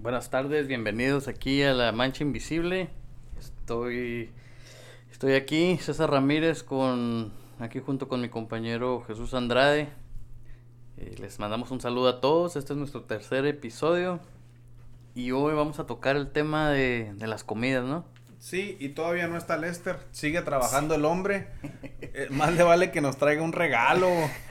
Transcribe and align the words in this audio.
Buenas 0.00 0.30
tardes, 0.30 0.68
bienvenidos 0.68 1.26
aquí 1.26 1.60
a 1.64 1.74
La 1.74 1.90
Mancha 1.90 2.22
Invisible. 2.22 2.88
Estoy, 3.36 4.30
estoy 5.10 5.32
aquí, 5.32 5.76
César 5.78 6.12
Ramírez, 6.12 6.62
con, 6.62 7.32
aquí 7.58 7.80
junto 7.80 8.06
con 8.06 8.20
mi 8.20 8.28
compañero 8.28 9.02
Jesús 9.08 9.34
Andrade. 9.34 9.88
Eh, 10.98 11.16
les 11.18 11.40
mandamos 11.40 11.72
un 11.72 11.80
saludo 11.80 12.08
a 12.08 12.20
todos, 12.20 12.54
este 12.54 12.74
es 12.74 12.78
nuestro 12.78 13.02
tercer 13.02 13.44
episodio. 13.44 14.20
Y 15.16 15.32
hoy 15.32 15.54
vamos 15.54 15.80
a 15.80 15.86
tocar 15.86 16.14
el 16.14 16.30
tema 16.30 16.70
de, 16.70 17.12
de 17.14 17.26
las 17.26 17.42
comidas, 17.42 17.84
¿no? 17.84 18.04
Sí, 18.38 18.76
y 18.78 18.90
todavía 18.90 19.26
no 19.26 19.36
está 19.36 19.56
Lester. 19.56 19.96
Sigue 20.12 20.42
trabajando 20.42 20.94
el 20.94 21.04
hombre. 21.04 21.48
Eh, 22.00 22.28
más 22.30 22.54
le 22.54 22.62
vale 22.62 22.90
que 22.90 23.00
nos 23.00 23.16
traiga 23.16 23.42
un 23.42 23.52
regalo 23.52 24.08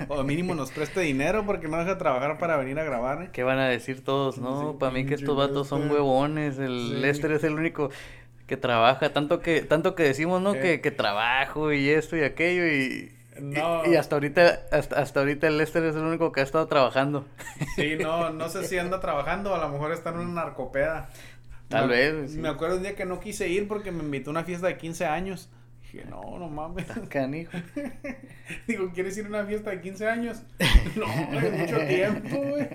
o 0.09 0.23
mínimo 0.23 0.53
nos 0.53 0.71
preste 0.71 1.01
dinero 1.01 1.45
porque 1.45 1.67
no 1.67 1.77
deja 1.77 1.91
de 1.91 1.95
trabajar 1.95 2.37
para 2.37 2.57
venir 2.57 2.79
a 2.79 2.83
grabar. 2.83 3.23
¿eh? 3.23 3.29
¿Qué 3.31 3.43
van 3.43 3.59
a 3.59 3.67
decir 3.67 4.03
todos? 4.03 4.37
No, 4.37 4.77
para 4.77 4.91
mí 4.91 5.05
que 5.05 5.15
estos 5.15 5.35
vatos 5.35 5.67
son 5.67 5.89
huevones. 5.89 6.59
El 6.59 7.01
Lester 7.01 7.31
es 7.31 7.43
el 7.43 7.53
único 7.53 7.89
que 8.45 8.57
trabaja. 8.57 9.11
Tanto 9.11 9.39
que, 9.39 9.61
tanto 9.61 9.95
que 9.95 10.03
decimos, 10.03 10.41
¿no? 10.41 10.53
Que, 10.53 10.81
que 10.81 10.91
trabajo 10.91 11.71
y 11.73 11.89
esto 11.89 12.15
y 12.17 12.23
aquello 12.23 12.67
y... 12.67 13.13
Y, 13.39 13.95
hasta 13.95 14.15
ahorita, 14.15 14.61
hasta, 14.71 14.99
hasta 14.99 15.19
ahorita 15.19 15.47
el 15.47 15.59
Lester 15.59 15.83
es 15.83 15.95
el 15.95 16.01
único 16.01 16.31
que 16.31 16.39
ha 16.39 16.43
estado 16.43 16.67
trabajando. 16.67 17.27
Sí, 17.75 17.95
no, 18.01 18.31
no 18.31 18.49
sé 18.49 18.63
si 18.65 18.79
anda 18.79 18.99
trabajando, 18.99 19.53
a 19.53 19.59
lo 19.59 19.69
mejor 19.69 19.91
está 19.91 20.09
en 20.09 20.17
una 20.17 20.43
narcopeda. 20.43 21.09
Tal 21.69 21.89
vez. 21.89 22.35
Me 22.35 22.47
acuerdo 22.47 22.77
un 22.77 22.83
día 22.83 22.95
que 22.95 23.05
no 23.05 23.19
quise 23.19 23.49
ir 23.49 23.67
porque 23.67 23.91
me 23.91 24.03
invitó 24.03 24.29
a 24.29 24.31
una 24.31 24.43
fiesta 24.43 24.67
de 24.67 24.77
15 24.77 25.05
años. 25.05 25.49
Dije, 25.81 26.05
no, 26.05 26.37
no 26.39 26.49
mames. 26.49 26.85
Canijo. 27.09 27.51
Digo, 28.67 28.91
¿quieres 28.93 29.17
ir 29.17 29.25
a 29.25 29.29
una 29.29 29.45
fiesta 29.45 29.71
de 29.71 29.81
15 29.81 30.07
años? 30.07 30.43
no, 30.95 31.39
es 31.39 31.59
mucho 31.59 31.85
tiempo, 31.85 32.37
güey. 32.37 32.67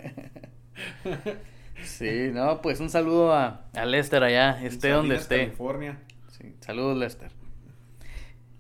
sí, 1.84 2.30
no, 2.32 2.60
pues 2.60 2.80
un 2.80 2.90
saludo 2.90 3.32
a, 3.32 3.66
a 3.74 3.86
Lester 3.86 4.22
allá, 4.22 4.62
esté 4.62 4.90
donde 4.90 5.16
esté. 5.16 5.44
California. 5.44 5.98
Sí, 6.30 6.54
saludos, 6.60 6.98
Lester. 6.98 7.30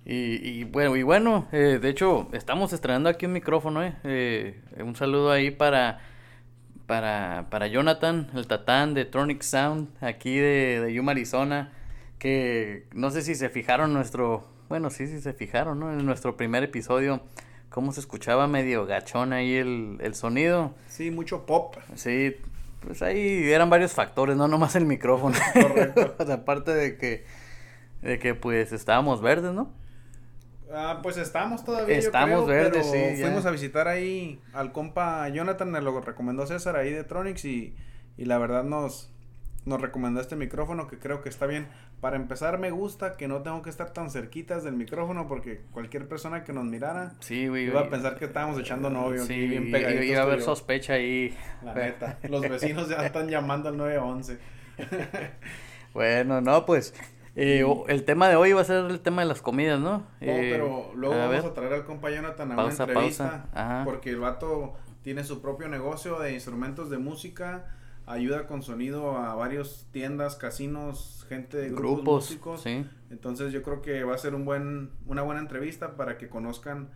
Y, 0.04 0.48
y 0.48 0.64
bueno, 0.64 0.96
y 0.96 1.02
bueno 1.02 1.46
eh, 1.52 1.78
de 1.80 1.88
hecho, 1.88 2.28
estamos 2.32 2.72
estrenando 2.72 3.08
aquí 3.08 3.26
un 3.26 3.32
micrófono, 3.32 3.84
eh. 3.84 3.94
eh 4.04 4.82
un 4.82 4.96
saludo 4.96 5.30
ahí 5.30 5.50
para 5.52 6.00
para, 6.92 7.46
para 7.48 7.68
Jonathan, 7.68 8.28
el 8.34 8.46
tatán 8.46 8.92
de 8.92 9.06
Tronic 9.06 9.40
Sound, 9.40 9.88
aquí 10.02 10.36
de, 10.36 10.78
de 10.84 10.92
Yuma, 10.92 11.12
Arizona, 11.12 11.72
que 12.18 12.84
no 12.92 13.10
sé 13.10 13.22
si 13.22 13.34
se 13.34 13.48
fijaron 13.48 13.94
nuestro, 13.94 14.44
bueno, 14.68 14.90
sí, 14.90 15.06
sí 15.06 15.22
se 15.22 15.32
fijaron, 15.32 15.80
¿no? 15.80 15.90
En 15.90 16.04
nuestro 16.04 16.36
primer 16.36 16.62
episodio, 16.64 17.22
cómo 17.70 17.92
se 17.92 18.00
escuchaba 18.00 18.46
medio 18.46 18.84
gachón 18.84 19.32
ahí 19.32 19.54
el, 19.54 19.96
el 20.02 20.14
sonido. 20.14 20.74
Sí, 20.86 21.10
mucho 21.10 21.46
pop. 21.46 21.76
Sí, 21.94 22.36
pues 22.86 23.00
ahí 23.00 23.50
eran 23.50 23.70
varios 23.70 23.94
factores, 23.94 24.36
no 24.36 24.46
nomás 24.46 24.76
el 24.76 24.84
micrófono. 24.84 25.34
Correcto. 25.54 26.14
Aparte 26.30 26.74
de 26.74 26.98
que, 26.98 27.24
de 28.02 28.18
que 28.18 28.34
pues 28.34 28.70
estábamos 28.72 29.22
verdes, 29.22 29.54
¿no? 29.54 29.70
Ah, 30.74 31.00
pues 31.02 31.16
estamos 31.16 31.64
todavía. 31.64 31.96
Estamos 31.96 32.46
verdes, 32.46 32.90
sí. 32.90 33.20
Fuimos 33.20 33.44
a 33.46 33.50
visitar 33.50 33.88
ahí 33.88 34.40
al 34.52 34.72
compa 34.72 35.28
Jonathan, 35.28 35.70
me 35.70 35.80
lo 35.80 36.00
recomendó 36.00 36.46
César 36.46 36.76
ahí 36.76 36.92
de 36.92 37.04
Tronics 37.04 37.44
y, 37.44 37.76
y 38.16 38.24
la 38.24 38.38
verdad 38.38 38.64
nos, 38.64 39.12
nos 39.64 39.80
recomendó 39.80 40.20
este 40.20 40.34
micrófono 40.34 40.88
que 40.88 40.98
creo 40.98 41.22
que 41.22 41.28
está 41.28 41.46
bien. 41.46 41.68
Para 42.00 42.16
empezar, 42.16 42.58
me 42.58 42.70
gusta 42.70 43.16
que 43.16 43.28
no 43.28 43.42
tengo 43.42 43.62
que 43.62 43.70
estar 43.70 43.92
tan 43.92 44.10
cerquitas 44.10 44.64
del 44.64 44.74
micrófono 44.74 45.28
porque 45.28 45.60
cualquier 45.70 46.08
persona 46.08 46.42
que 46.42 46.52
nos 46.52 46.64
mirara 46.64 47.14
sí, 47.20 47.42
iba 47.42 47.80
a 47.80 47.90
pensar 47.90 48.16
que 48.16 48.24
estábamos 48.24 48.58
echando 48.58 48.90
novio. 48.90 49.24
Sí, 49.24 49.46
bien 49.46 49.70
pegaditos. 49.70 50.06
Iba 50.06 50.20
a 50.20 50.22
haber 50.24 50.42
sospecha 50.42 50.94
ahí. 50.94 51.36
La 51.62 51.74
neta. 51.74 52.18
Los 52.28 52.42
vecinos 52.42 52.88
ya 52.88 53.06
están 53.06 53.28
llamando 53.28 53.68
al 53.68 53.76
911. 53.76 54.38
bueno, 55.92 56.40
no, 56.40 56.66
pues 56.66 56.94
eh, 57.34 57.64
el 57.88 58.04
tema 58.04 58.28
de 58.28 58.36
hoy 58.36 58.52
va 58.52 58.60
a 58.60 58.64
ser 58.64 58.84
el 58.90 59.00
tema 59.00 59.22
de 59.22 59.28
las 59.28 59.40
comidas, 59.40 59.80
¿no? 59.80 59.98
No, 59.98 60.04
eh, 60.20 60.48
pero 60.52 60.92
luego 60.94 61.16
vamos 61.16 61.44
a 61.44 61.54
traer 61.54 61.72
al 61.72 61.84
compañero 61.84 62.22
Jonathan 62.22 62.52
a 62.52 62.64
una 62.64 62.72
entrevista. 62.72 63.82
Porque 63.84 64.10
el 64.10 64.20
vato 64.20 64.74
tiene 65.02 65.24
su 65.24 65.40
propio 65.40 65.68
negocio 65.68 66.18
de 66.18 66.34
instrumentos 66.34 66.90
de 66.90 66.98
música, 66.98 67.66
ayuda 68.06 68.46
con 68.46 68.62
sonido 68.62 69.16
a 69.16 69.34
varias 69.34 69.86
tiendas, 69.92 70.36
casinos, 70.36 71.24
gente 71.28 71.56
de 71.56 71.70
grupos, 71.70 72.04
músicos. 72.04 72.66
Entonces 73.10 73.52
yo 73.52 73.62
creo 73.62 73.80
que 73.80 74.04
va 74.04 74.14
a 74.14 74.18
ser 74.18 74.34
un 74.34 74.44
buen, 74.44 74.90
una 75.06 75.22
buena 75.22 75.40
entrevista 75.40 75.96
para 75.96 76.18
que 76.18 76.28
conozcan 76.28 76.90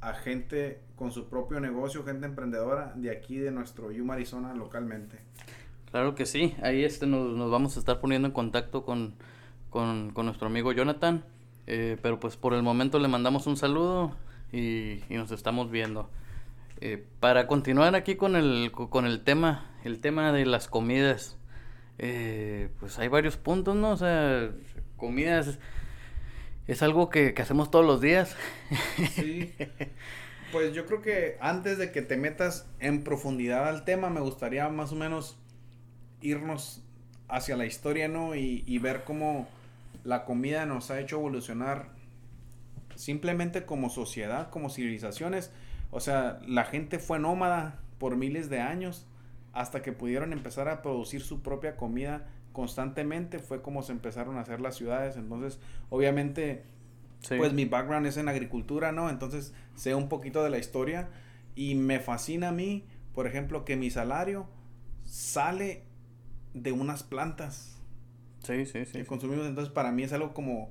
a 0.00 0.14
gente 0.14 0.80
con 0.96 1.12
su 1.12 1.28
propio 1.28 1.60
negocio, 1.60 2.04
gente 2.04 2.26
emprendedora 2.26 2.92
de 2.96 3.10
aquí 3.10 3.38
de 3.38 3.50
nuestro 3.50 3.92
Yuma, 3.92 4.14
Arizona, 4.14 4.52
localmente. 4.54 5.18
Claro 5.90 6.14
que 6.14 6.26
sí, 6.26 6.54
ahí 6.62 6.84
este 6.84 7.06
nos, 7.06 7.36
nos 7.36 7.50
vamos 7.50 7.76
a 7.76 7.80
estar 7.80 8.00
poniendo 8.00 8.28
en 8.28 8.34
contacto 8.34 8.84
con 8.84 9.14
con, 9.70 10.12
nuestro 10.14 10.46
amigo 10.46 10.72
Jonathan. 10.72 11.24
Eh, 11.66 11.96
pero 12.00 12.20
pues 12.20 12.36
por 12.36 12.54
el 12.54 12.62
momento 12.62 12.98
le 12.98 13.08
mandamos 13.08 13.46
un 13.46 13.56
saludo 13.56 14.14
y, 14.52 15.00
nos 15.10 15.30
estamos 15.30 15.70
viendo. 15.70 16.08
Eh, 16.80 17.04
para 17.20 17.46
continuar 17.46 17.94
aquí 17.94 18.16
con 18.16 18.36
el, 18.36 18.70
con 18.72 19.06
el 19.06 19.24
tema, 19.24 19.70
el 19.84 20.00
tema 20.00 20.32
de 20.32 20.46
las 20.46 20.68
comidas, 20.68 21.38
eh, 21.98 22.68
pues 22.78 22.98
hay 22.98 23.08
varios 23.08 23.36
puntos, 23.36 23.74
¿no? 23.74 23.90
O 23.90 23.96
sea, 23.96 24.50
comidas 24.96 25.58
es 26.66 26.82
algo 26.82 27.08
que, 27.08 27.34
que 27.34 27.42
hacemos 27.42 27.70
todos 27.70 27.86
los 27.86 28.00
días. 28.00 28.36
Sí. 29.14 29.52
Pues 30.52 30.72
yo 30.72 30.86
creo 30.86 31.02
que 31.02 31.36
antes 31.40 31.76
de 31.76 31.90
que 31.90 32.02
te 32.02 32.16
metas 32.16 32.68
en 32.78 33.02
profundidad 33.02 33.68
al 33.68 33.84
tema, 33.84 34.10
me 34.10 34.20
gustaría 34.20 34.68
más 34.68 34.92
o 34.92 34.94
menos 34.94 35.36
irnos 36.20 36.85
hacia 37.28 37.56
la 37.56 37.66
historia, 37.66 38.08
¿no? 38.08 38.34
Y, 38.34 38.64
y 38.66 38.78
ver 38.78 39.04
cómo 39.04 39.48
la 40.04 40.24
comida 40.24 40.66
nos 40.66 40.90
ha 40.90 41.00
hecho 41.00 41.16
evolucionar 41.16 41.88
simplemente 42.94 43.64
como 43.64 43.90
sociedad, 43.90 44.50
como 44.50 44.70
civilizaciones. 44.70 45.52
O 45.90 46.00
sea, 46.00 46.40
la 46.46 46.64
gente 46.64 46.98
fue 46.98 47.18
nómada 47.18 47.80
por 47.98 48.16
miles 48.16 48.50
de 48.50 48.60
años 48.60 49.06
hasta 49.52 49.82
que 49.82 49.92
pudieron 49.92 50.32
empezar 50.32 50.68
a 50.68 50.82
producir 50.82 51.22
su 51.22 51.42
propia 51.42 51.76
comida 51.76 52.26
constantemente. 52.52 53.38
Fue 53.38 53.62
como 53.62 53.82
se 53.82 53.92
empezaron 53.92 54.36
a 54.36 54.40
hacer 54.40 54.60
las 54.60 54.76
ciudades. 54.76 55.16
Entonces, 55.16 55.58
obviamente, 55.90 56.64
pues 57.28 57.52
mi 57.52 57.64
background 57.64 58.06
es 58.06 58.16
en 58.16 58.28
agricultura, 58.28 58.92
¿no? 58.92 59.08
Entonces, 59.10 59.54
sé 59.74 59.94
un 59.94 60.08
poquito 60.08 60.44
de 60.44 60.50
la 60.50 60.58
historia 60.58 61.08
y 61.54 61.74
me 61.74 62.00
fascina 62.00 62.48
a 62.48 62.52
mí, 62.52 62.84
por 63.14 63.26
ejemplo, 63.26 63.64
que 63.64 63.76
mi 63.76 63.90
salario 63.90 64.46
sale 65.04 65.82
de 66.56 66.72
unas 66.72 67.02
plantas. 67.02 67.76
Sí, 68.42 68.66
sí, 68.66 68.84
sí. 68.84 68.92
Que 68.92 69.04
consumimos. 69.04 69.46
Entonces, 69.46 69.72
para 69.72 69.92
mí 69.92 70.02
es 70.02 70.12
algo 70.12 70.34
como, 70.34 70.70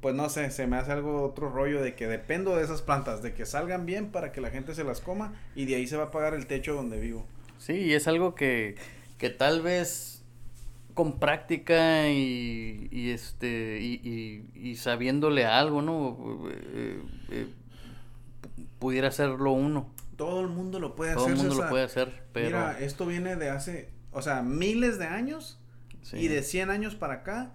pues 0.00 0.14
no 0.14 0.28
sé, 0.28 0.50
se 0.50 0.66
me 0.66 0.76
hace 0.76 0.92
algo 0.92 1.22
otro 1.22 1.50
rollo 1.50 1.82
de 1.82 1.94
que 1.94 2.06
dependo 2.06 2.56
de 2.56 2.64
esas 2.64 2.82
plantas, 2.82 3.22
de 3.22 3.34
que 3.34 3.46
salgan 3.46 3.86
bien 3.86 4.10
para 4.10 4.32
que 4.32 4.40
la 4.40 4.50
gente 4.50 4.74
se 4.74 4.84
las 4.84 5.00
coma 5.00 5.34
y 5.54 5.66
de 5.66 5.76
ahí 5.76 5.86
se 5.86 5.96
va 5.96 6.04
a 6.04 6.10
pagar 6.10 6.34
el 6.34 6.46
techo 6.46 6.74
donde 6.74 7.00
vivo. 7.00 7.26
Sí, 7.58 7.74
y 7.74 7.92
es 7.92 8.08
algo 8.08 8.34
que, 8.34 8.76
que 9.18 9.30
tal 9.30 9.62
vez 9.62 10.22
con 10.94 11.18
práctica 11.18 12.08
y, 12.08 12.88
y 12.90 13.10
este 13.10 13.78
y, 13.80 14.50
y, 14.54 14.76
sabiéndole 14.76 15.46
algo, 15.46 15.82
¿no? 15.82 16.48
Eh, 16.50 17.02
eh, 17.30 17.46
pudiera 18.78 19.08
hacerlo 19.08 19.52
uno. 19.52 19.90
Todo 20.16 20.40
el 20.40 20.48
mundo 20.48 20.78
lo 20.80 20.94
puede 20.94 21.12
hacer. 21.12 21.22
Todo 21.22 21.32
el 21.32 21.36
mundo 21.36 21.54
lo 21.62 21.68
puede 21.68 21.84
hacer, 21.84 22.22
pero... 22.32 22.48
Mira, 22.48 22.80
esto 22.80 23.06
viene 23.06 23.36
de 23.36 23.50
hace, 23.50 23.88
o 24.12 24.22
sea, 24.22 24.42
miles 24.42 24.98
de 24.98 25.06
años 25.06 25.58
y 26.12 26.28
de 26.28 26.42
100 26.42 26.70
años 26.70 26.94
para 26.94 27.14
acá, 27.14 27.52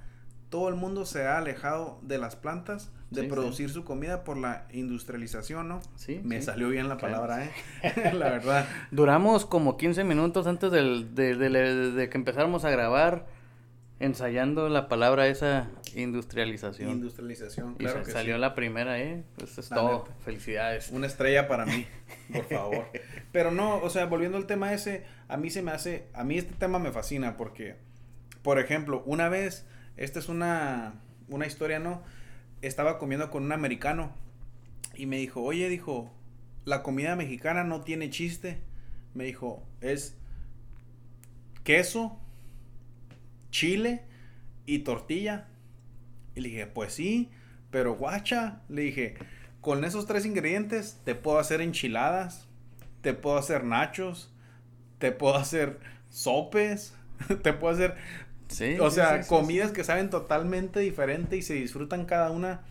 todo 0.49 0.69
el 0.69 0.75
mundo 0.75 1.05
se 1.05 1.25
ha 1.25 1.37
alejado 1.37 1.99
de 2.01 2.17
las 2.17 2.35
plantas, 2.35 2.91
de 3.09 3.23
producir 3.25 3.69
su 3.69 3.83
comida 3.83 4.23
por 4.23 4.37
la 4.37 4.67
industrialización, 4.71 5.67
¿no? 5.67 5.79
Sí. 5.95 6.21
Me 6.23 6.41
salió 6.41 6.69
bien 6.69 6.89
la 6.89 6.97
palabra, 6.97 7.45
¿eh? 7.45 7.51
la 8.13 8.29
verdad. 8.29 8.67
Duramos 8.91 9.45
como 9.45 9.77
15 9.77 10.03
minutos 10.03 10.47
antes 10.47 10.71
del, 10.71 11.15
de, 11.15 11.35
de, 11.35 12.09
que 12.09 12.17
empezáramos 12.17 12.65
a 12.65 12.69
grabar 12.69 13.25
ensayando 13.99 14.69
la 14.69 14.87
palabra 14.87 15.27
esa 15.27 15.69
industrialización. 15.95 16.89
Industrialización, 16.89 17.75
claro. 17.75 18.01
Y 18.01 18.11
salió 18.11 18.37
la 18.37 18.53
primera, 18.55 18.99
¿eh? 18.99 19.23
Pues 19.37 19.57
es 19.57 19.69
todo. 19.69 20.07
Felicidades. 20.23 20.91
Una 20.91 21.07
estrella 21.07 21.47
para 21.47 21.65
mí, 21.65 21.85
por 22.33 22.43
favor. 22.49 22.85
Pero 23.31 23.51
no, 23.51 23.77
o 23.77 23.89
sea, 23.89 24.05
volviendo 24.05 24.37
al 24.37 24.45
tema 24.45 24.73
ese, 24.73 25.05
a 25.27 25.37
mí 25.37 25.49
se 25.49 25.61
me 25.61 25.71
hace, 25.71 26.07
a 26.13 26.23
mí 26.23 26.37
este 26.37 26.53
tema 26.53 26.79
me 26.79 26.91
fascina 26.91 27.37
porque 27.37 27.77
por 28.45 28.59
ejemplo, 28.59 29.01
una 29.07 29.27
vez, 29.27 29.65
esta 29.97 30.19
es 30.19 30.29
una, 30.29 31.01
una 31.29 31.47
historia, 31.47 31.79
¿no? 31.79 32.03
Estaba 32.61 32.99
comiendo 32.99 33.31
con 33.31 33.43
un 33.43 33.51
americano 33.51 34.15
y 34.93 35.07
me 35.07 35.17
dijo, 35.17 35.41
oye, 35.41 35.67
dijo, 35.67 36.13
la 36.63 36.83
comida 36.83 37.15
mexicana 37.15 37.63
no 37.63 37.81
tiene 37.81 38.11
chiste. 38.11 38.61
Me 39.15 39.23
dijo, 39.23 39.67
es 39.81 40.15
queso, 41.63 42.19
chile 43.55 44.01
y 44.65 44.79
tortilla. 44.79 45.47
Y 46.35 46.41
le 46.41 46.49
dije, 46.49 46.67
pues 46.67 46.93
sí, 46.93 47.29
pero 47.71 47.95
guacha, 47.95 48.61
le 48.67 48.81
dije, 48.81 49.15
con 49.61 49.85
esos 49.85 50.05
tres 50.05 50.25
ingredientes 50.25 50.99
te 51.05 51.15
puedo 51.15 51.39
hacer 51.39 51.61
enchiladas, 51.61 52.47
te 52.99 53.13
puedo 53.13 53.37
hacer 53.37 53.63
nachos, 53.63 54.33
te 54.97 55.13
puedo 55.13 55.35
hacer 55.35 55.79
sopes, 56.09 56.95
te 57.43 57.53
puedo 57.53 57.73
hacer. 57.73 57.95
Sí. 58.49 58.77
O 58.79 58.91
sea, 58.91 59.25
comidas 59.25 59.71
que 59.71 59.85
saben 59.85 60.09
totalmente 60.09 60.81
diferente 60.81 61.37
y 61.37 61.41
se 61.41 61.53
disfrutan 61.53 62.05
cada 62.05 62.31
una 62.31 62.61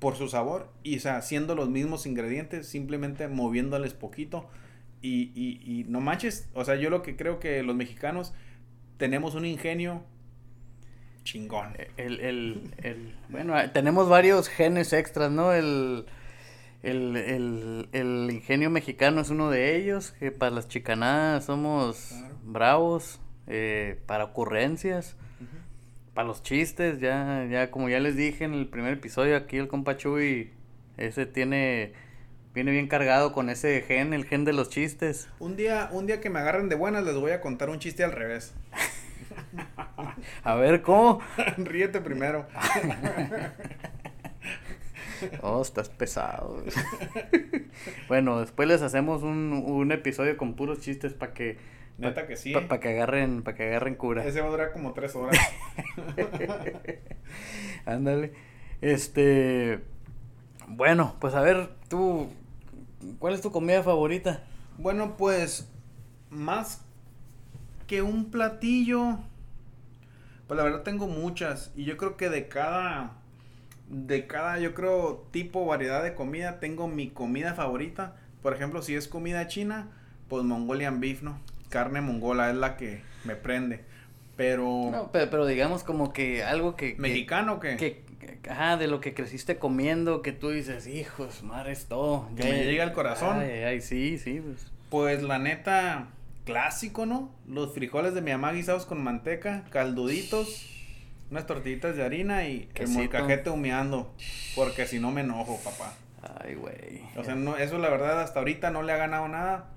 por 0.00 0.16
su 0.16 0.28
sabor. 0.28 0.72
Y, 0.82 0.96
o 0.96 1.00
sea, 1.00 1.22
siendo 1.22 1.54
los 1.54 1.68
mismos 1.68 2.04
ingredientes, 2.04 2.66
simplemente 2.66 3.28
moviéndoles 3.28 3.94
poquito. 3.94 4.48
Y, 5.02 5.30
y, 5.36 5.60
y 5.64 5.84
no 5.84 6.00
manches. 6.00 6.48
O 6.52 6.64
sea, 6.64 6.74
yo 6.74 6.90
lo 6.90 7.02
que 7.02 7.16
creo 7.16 7.38
que 7.38 7.62
los 7.62 7.76
mexicanos 7.76 8.34
tenemos 8.98 9.34
un 9.34 9.46
ingenio 9.46 10.02
chingón. 11.26 11.76
El, 11.98 12.20
el, 12.20 12.74
el, 12.82 13.14
bueno, 13.28 13.54
tenemos 13.72 14.08
varios 14.08 14.48
genes 14.48 14.94
extras, 14.94 15.30
¿no? 15.30 15.52
El, 15.52 16.06
el, 16.82 17.88
el, 17.92 18.30
ingenio 18.30 18.70
mexicano 18.70 19.20
es 19.20 19.28
uno 19.28 19.50
de 19.50 19.76
ellos, 19.76 20.12
que 20.12 20.30
para 20.30 20.52
las 20.52 20.68
chicanadas 20.68 21.44
somos 21.44 22.14
bravos, 22.44 23.20
eh, 23.48 24.00
para 24.06 24.24
ocurrencias, 24.24 25.16
para 26.14 26.28
los 26.28 26.42
chistes, 26.42 27.00
ya, 27.00 27.44
ya 27.50 27.70
como 27.70 27.90
ya 27.90 28.00
les 28.00 28.16
dije 28.16 28.44
en 28.44 28.54
el 28.54 28.68
primer 28.68 28.94
episodio, 28.94 29.36
aquí 29.36 29.58
el 29.58 29.68
compa 29.68 29.96
Chuy, 29.98 30.50
ese 30.96 31.26
tiene, 31.26 31.92
viene 32.54 32.70
bien 32.70 32.88
cargado 32.88 33.32
con 33.32 33.50
ese 33.50 33.82
gen, 33.82 34.14
el 34.14 34.24
gen 34.24 34.44
de 34.44 34.54
los 34.54 34.70
chistes. 34.70 35.28
Un 35.40 35.56
día, 35.56 35.90
un 35.92 36.06
día 36.06 36.20
que 36.20 36.30
me 36.30 36.38
agarren 36.38 36.70
de 36.70 36.76
buenas 36.76 37.04
les 37.04 37.16
voy 37.16 37.32
a 37.32 37.40
contar 37.40 37.68
un 37.68 37.80
chiste 37.80 38.02
al 38.02 38.12
revés. 38.12 38.54
a 40.44 40.54
ver, 40.54 40.82
¿cómo? 40.82 41.20
Ríete 41.56 42.00
primero. 42.00 42.46
Oh, 45.42 45.62
estás 45.62 45.88
pesado. 45.88 46.62
bueno, 48.08 48.40
después 48.40 48.68
les 48.68 48.82
hacemos 48.82 49.22
un, 49.22 49.64
un 49.66 49.92
episodio 49.92 50.36
con 50.36 50.54
puros 50.54 50.80
chistes 50.80 51.14
para 51.14 51.32
que. 51.32 51.58
Neta 51.98 52.26
que 52.26 52.36
sí. 52.36 52.52
Para 52.52 52.80
que 52.80 52.90
agarren, 52.90 53.42
para 53.42 53.56
que 53.56 53.64
agarren 53.64 53.94
cura. 53.94 54.24
Ese 54.24 54.40
va 54.40 54.48
a 54.48 54.50
durar 54.50 54.72
como 54.72 54.92
tres 54.92 55.16
horas. 55.16 55.38
Ándale. 57.86 58.32
Este. 58.82 59.80
Bueno, 60.68 61.16
pues 61.18 61.34
a 61.34 61.40
ver, 61.40 61.70
tú. 61.88 62.28
¿Cuál 63.18 63.34
es 63.34 63.40
tu 63.40 63.50
comida 63.50 63.82
favorita? 63.82 64.42
Bueno, 64.78 65.16
pues. 65.16 65.72
Más 66.28 66.84
que 67.86 68.02
un 68.02 68.30
platillo. 68.30 69.18
Pues 70.46 70.56
la 70.56 70.64
verdad 70.64 70.82
tengo 70.82 71.06
muchas. 71.06 71.72
Y 71.76 71.84
yo 71.84 71.96
creo 71.96 72.16
que 72.16 72.28
de 72.28 72.48
cada 72.48 73.16
de 73.88 74.26
cada, 74.26 74.58
yo 74.58 74.74
creo, 74.74 75.26
tipo, 75.30 75.64
variedad 75.64 76.02
de 76.02 76.14
comida, 76.14 76.58
tengo 76.58 76.88
mi 76.88 77.08
comida 77.08 77.54
favorita. 77.54 78.16
Por 78.42 78.54
ejemplo, 78.54 78.82
si 78.82 78.94
es 78.94 79.08
comida 79.08 79.46
china, 79.46 79.88
pues 80.28 80.44
Mongolian 80.44 81.00
beef, 81.00 81.22
¿no? 81.22 81.38
Carne 81.68 82.00
mongola 82.00 82.50
es 82.50 82.56
la 82.56 82.76
que 82.76 83.02
me 83.24 83.36
prende. 83.36 83.84
Pero... 84.36 84.88
No, 84.90 85.10
pero, 85.12 85.46
digamos 85.46 85.82
como 85.82 86.12
que 86.12 86.44
algo 86.44 86.76
que... 86.76 86.94
¿Mexicano 86.98 87.58
que, 87.58 87.76
que, 87.76 88.04
ajá, 88.50 88.76
de 88.76 88.86
lo 88.86 89.00
que 89.00 89.14
creciste 89.14 89.56
comiendo, 89.56 90.20
que 90.20 90.32
tú 90.32 90.50
dices, 90.50 90.86
hijos, 90.86 91.42
madre, 91.42 91.72
es 91.72 91.86
todo. 91.86 92.28
Que 92.36 92.44
me 92.44 92.64
llega 92.64 92.84
al 92.84 92.92
corazón. 92.92 93.38
Ay, 93.38 93.62
ay, 93.62 93.80
sí, 93.80 94.18
sí, 94.18 94.40
pues. 94.40 94.70
Pues 94.90 95.22
la 95.22 95.38
neta, 95.38 96.08
clásico, 96.46 97.04
¿no? 97.04 97.34
Los 97.46 97.74
frijoles 97.74 98.14
de 98.14 98.22
mi 98.22 98.30
mamá 98.30 98.52
guisados 98.52 98.86
con 98.86 99.04
manteca, 99.04 99.64
calduditos 99.68 100.72
unas 101.30 101.46
tortillitas 101.46 101.96
de 101.96 102.04
harina 102.04 102.46
y 102.46 102.68
el 102.74 102.88
molcajete 102.88 103.50
humeando. 103.50 104.12
Porque 104.54 104.86
si 104.86 105.00
no 105.00 105.10
me 105.10 105.22
enojo, 105.22 105.58
papá. 105.62 105.94
Ay, 106.22 106.54
güey. 106.54 107.02
O 107.16 107.24
sea, 107.24 107.34
no, 107.34 107.56
eso 107.56 107.78
la 107.78 107.90
verdad 107.90 108.20
hasta 108.20 108.38
ahorita 108.38 108.70
no 108.70 108.82
le 108.82 108.92
ha 108.92 108.96
ganado 108.96 109.28
nada. 109.28 109.70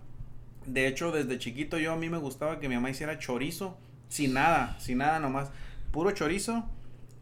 De 0.65 0.87
hecho, 0.87 1.11
desde 1.11 1.39
chiquito 1.39 1.77
yo 1.77 1.93
a 1.93 1.95
mí 1.95 2.09
me 2.09 2.17
gustaba 2.17 2.59
que 2.59 2.69
mi 2.69 2.75
mamá 2.75 2.89
hiciera 2.89 3.17
chorizo. 3.17 3.77
Sin 4.09 4.33
nada, 4.33 4.79
sin 4.79 4.99
nada 4.99 5.19
nomás. 5.19 5.49
Puro 5.91 6.11
chorizo, 6.11 6.65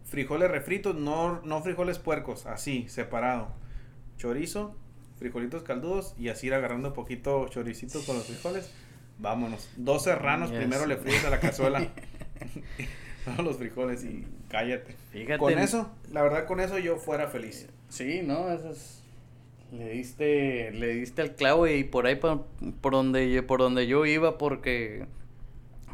frijoles 0.05 0.51
refritos, 0.51 0.95
no, 0.95 1.41
no 1.43 1.61
frijoles 1.61 1.99
puercos, 1.99 2.45
así, 2.45 2.87
separado. 2.89 3.49
Chorizo, 4.17 4.75
frijolitos 5.19 5.63
caldudos 5.63 6.15
y 6.17 6.29
así 6.29 6.47
ir 6.47 6.53
agarrando 6.53 6.89
un 6.89 6.93
poquito 6.93 7.47
choricitos 7.49 8.05
con 8.05 8.15
los 8.15 8.25
frijoles. 8.25 8.71
Vámonos. 9.19 9.69
Dos 9.77 10.03
serranos 10.03 10.51
primero 10.51 10.85
le 10.85 10.97
fríes 10.97 11.25
a 11.25 11.29
la 11.29 11.39
cazuela. 11.39 11.87
los 13.43 13.57
frijoles 13.57 14.03
y 14.03 14.25
cállate. 14.49 14.95
Fíjate. 15.11 15.39
Con 15.39 15.57
eso, 15.57 15.91
la 16.11 16.21
verdad 16.21 16.45
con 16.45 16.59
eso 16.59 16.77
yo 16.77 16.97
fuera 16.97 17.27
feliz. 17.27 17.67
Sí, 17.89 18.21
no, 18.23 18.51
eso 18.51 18.71
es 18.71 19.03
le 19.71 19.89
diste 19.89 20.71
le 20.71 20.93
diste 20.93 21.21
al 21.21 21.35
clavo 21.35 21.67
y 21.67 21.83
por 21.83 22.07
ahí 22.07 22.15
por, 22.15 22.45
por 22.79 22.93
donde 22.93 23.43
por 23.43 23.59
donde 23.59 23.85
yo 23.85 24.05
iba 24.05 24.37
porque 24.37 25.05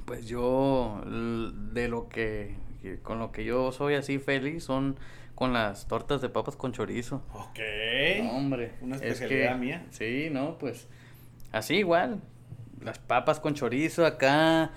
pues 0.06 0.28
yo 0.28 1.02
de 1.06 1.88
lo 1.88 2.08
que 2.08 2.56
con 3.02 3.18
lo 3.18 3.32
que 3.32 3.46
yo 3.46 3.72
soy 3.72 3.96
así 3.96 4.20
feliz 4.20 4.64
son 4.64 5.00
con 5.36 5.54
las 5.54 5.88
tortas 5.88 6.22
de 6.22 6.30
papas 6.30 6.56
con 6.56 6.72
chorizo. 6.72 7.24
Ok. 7.34 7.60
hombre. 8.32 8.74
Una 8.82 8.96
especialidad 8.96 9.58
mía. 9.58 9.86
Sí, 9.90 10.30
no, 10.32 10.58
pues 10.60 10.88
así 11.52 11.78
igual. 11.78 12.22
Las 12.84 13.00
papas 13.00 13.40
con 13.40 13.54
chorizo 13.54 14.06
acá, 14.06 14.72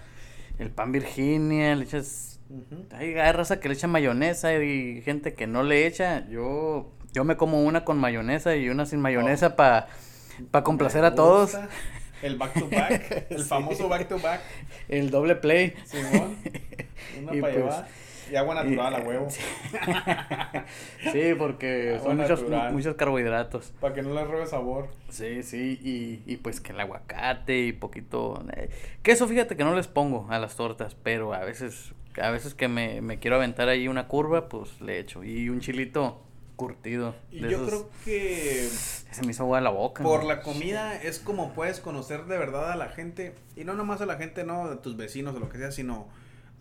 el 0.58 0.70
pan 0.70 0.92
Virginia, 0.92 1.74
le 1.74 1.84
echas 1.84 2.36
hay 2.92 3.14
raza 3.32 3.58
que 3.58 3.68
le 3.68 3.74
echa 3.74 3.88
mayonesa 3.88 4.54
y 4.62 5.02
gente 5.02 5.34
que 5.34 5.46
no 5.46 5.62
le 5.62 5.86
echa. 5.86 6.26
Yo, 6.28 6.92
yo 7.12 7.24
me 7.24 7.36
como 7.36 7.64
una 7.64 7.84
con 7.84 7.98
mayonesa 7.98 8.56
y 8.56 8.68
una 8.68 8.86
sin 8.86 9.00
mayonesa 9.00 9.48
oh. 9.48 9.56
para 9.56 9.88
pa 10.50 10.62
complacer 10.62 11.04
a 11.04 11.14
todos. 11.14 11.56
El 12.22 12.36
back 12.36 12.54
to 12.54 12.68
back, 12.70 13.26
el 13.28 13.44
famoso 13.44 13.90
back 13.90 14.08
to 14.08 14.18
back. 14.18 14.40
El 14.88 15.10
doble 15.10 15.36
play. 15.36 15.74
Simón. 15.84 16.34
Una 17.18 17.26
para 17.26 17.40
pues, 17.40 17.56
llevar. 17.56 17.88
Y 18.30 18.36
agua 18.36 18.54
natural 18.54 18.94
a 18.94 19.00
huevo. 19.00 19.28
Sí, 21.12 21.34
porque 21.38 21.98
son 22.02 22.16
muchos, 22.16 22.44
muchos 22.72 22.94
carbohidratos. 22.96 23.72
Para 23.80 23.94
que 23.94 24.02
no 24.02 24.14
le 24.14 24.24
robe 24.24 24.46
sabor. 24.46 24.88
Sí, 25.08 25.42
sí, 25.42 25.78
y, 25.82 26.22
y 26.32 26.36
pues 26.38 26.60
que 26.60 26.72
el 26.72 26.80
aguacate 26.80 27.58
y 27.58 27.72
poquito... 27.72 28.44
Eh, 28.56 28.70
queso, 29.02 29.28
fíjate 29.28 29.56
que 29.56 29.64
no 29.64 29.74
les 29.74 29.88
pongo 29.88 30.26
a 30.30 30.38
las 30.38 30.56
tortas, 30.56 30.94
pero 30.94 31.34
a 31.34 31.44
veces 31.44 31.94
a 32.20 32.30
veces 32.30 32.54
que 32.54 32.68
me, 32.68 33.00
me 33.02 33.18
quiero 33.18 33.36
aventar 33.36 33.68
ahí 33.68 33.88
una 33.88 34.08
curva, 34.08 34.48
pues 34.48 34.80
le 34.80 34.98
echo. 34.98 35.22
Y 35.22 35.48
un 35.48 35.60
chilito 35.60 36.22
curtido. 36.56 37.14
Y 37.30 37.40
yo 37.40 37.66
creo 37.66 37.90
que... 38.04 38.68
Se 39.10 39.22
me 39.24 39.30
hizo 39.30 39.44
agua 39.44 39.60
la 39.60 39.70
boca. 39.70 40.02
Por 40.02 40.24
la 40.24 40.42
comida 40.42 40.94
es 41.00 41.18
como 41.18 41.52
puedes 41.52 41.80
conocer 41.80 42.24
de 42.24 42.36
verdad 42.36 42.72
a 42.72 42.76
la 42.76 42.88
gente. 42.88 43.34
Y 43.54 43.64
no 43.64 43.74
nomás 43.74 44.00
a 44.00 44.06
la 44.06 44.16
gente, 44.16 44.44
no, 44.44 44.68
de 44.68 44.76
tus 44.76 44.96
vecinos 44.96 45.34
o 45.34 45.38
lo 45.38 45.48
que 45.48 45.58
sea, 45.58 45.70
sino 45.70 46.08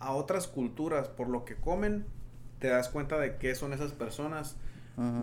a 0.00 0.12
otras 0.12 0.46
culturas. 0.46 1.08
Por 1.08 1.28
lo 1.28 1.44
que 1.44 1.56
comen, 1.56 2.04
te 2.58 2.68
das 2.68 2.88
cuenta 2.88 3.18
de 3.18 3.36
qué 3.36 3.54
son 3.54 3.72
esas 3.72 3.92
personas. 3.92 4.56